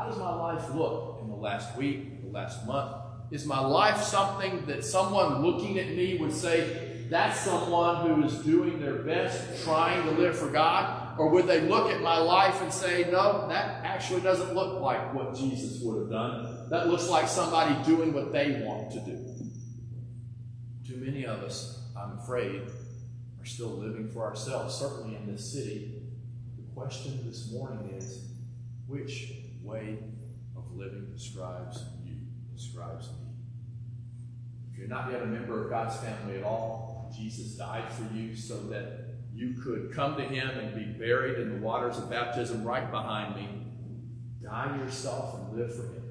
Does 0.08 0.20
my 0.20 0.34
life 0.34 0.74
look 0.74 1.20
in 1.22 1.30
the 1.30 1.36
last 1.36 1.76
week, 1.76 2.24
the 2.24 2.30
last 2.30 2.66
month? 2.66 2.96
Is 3.30 3.46
my 3.46 3.60
life 3.60 4.02
something 4.02 4.66
that 4.68 4.86
someone 4.86 5.42
looking 5.42 5.78
at 5.80 5.90
me 5.90 6.18
would 6.18 6.34
say, 6.34 7.06
that's 7.10 7.42
someone 7.42 8.08
who 8.08 8.24
is 8.24 8.36
doing 8.40 8.80
their 8.80 9.00
best, 9.04 9.66
trying 9.66 10.04
to 10.04 10.12
live 10.12 10.38
for 10.38 10.50
God? 10.50 11.20
Or 11.20 11.30
would 11.30 11.46
they 11.46 11.62
look 11.62 11.92
at 11.92 12.02
my 12.02 12.18
life 12.20 12.62
and 12.62 12.72
say, 12.72 13.10
no, 13.12 13.48
that 13.50 13.84
actually 13.84 14.22
doesn't 14.22 14.54
look 14.56 14.80
like 14.80 15.14
what 15.14 15.36
Jesus 15.36 15.82
would 15.82 16.00
have 16.00 16.10
done? 16.10 16.70
That 16.70 16.88
looks 16.88 17.10
like 17.10 17.28
somebody 17.28 17.76
doing 17.84 18.14
what 18.14 18.32
they 18.32 18.62
want 18.64 18.92
to 18.92 19.00
do. 19.02 19.26
Too 20.88 20.98
many 20.98 21.26
of 21.26 21.40
us, 21.40 21.82
I'm 21.98 22.18
afraid, 22.20 22.62
are 23.42 23.46
still 23.46 23.72
living 23.72 24.08
for 24.08 24.24
ourselves, 24.24 24.74
certainly 24.76 25.18
in 25.18 25.30
this 25.30 25.52
city. 25.52 26.02
The 26.56 26.74
question 26.74 27.28
this 27.28 27.52
morning 27.52 27.94
is 27.98 28.24
which 28.88 29.34
way 29.68 29.98
of 30.56 30.72
living 30.76 31.10
describes 31.14 31.84
you, 32.04 32.16
describes 32.56 33.10
me? 33.10 33.28
If 34.72 34.80
you're 34.80 34.88
not 34.88 35.12
yet 35.12 35.22
a 35.22 35.26
member 35.26 35.64
of 35.64 35.70
God's 35.70 35.98
family 35.98 36.38
at 36.38 36.44
all, 36.44 37.14
Jesus 37.16 37.56
died 37.56 37.92
for 37.92 38.14
you 38.14 38.36
so 38.36 38.58
that 38.68 39.08
you 39.34 39.54
could 39.54 39.92
come 39.94 40.16
to 40.18 40.24
Him 40.24 40.50
and 40.50 40.76
be 40.76 40.86
buried 40.86 41.40
in 41.40 41.50
the 41.50 41.66
waters 41.66 41.98
of 41.98 42.10
baptism 42.10 42.64
right 42.64 42.90
behind 42.90 43.36
me. 43.36 43.50
Die 44.44 44.78
yourself 44.78 45.36
and 45.36 45.58
live 45.58 45.76
for 45.76 45.84
Him. 45.94 46.04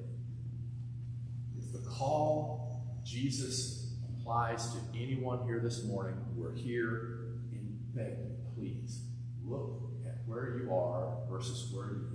If 1.57 1.73
the 1.73 1.89
call 1.89 3.01
Jesus 3.03 3.93
applies 4.19 4.73
to 4.73 4.79
anyone 4.95 5.45
here 5.45 5.59
this 5.59 5.83
morning, 5.83 6.17
we're 6.35 6.53
here 6.53 7.39
in 7.51 7.77
beg 7.95 8.17
please 8.55 9.03
look 9.45 9.83
at 10.05 10.17
where 10.25 10.57
you 10.57 10.73
are 10.73 11.17
versus 11.29 11.71
where 11.73 11.87
you 11.87 12.09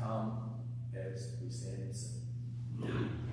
come 0.00 0.50
as 0.94 1.36
we 1.42 1.50
stand 1.50 1.82
and 1.82 1.94
sing. 1.96 3.29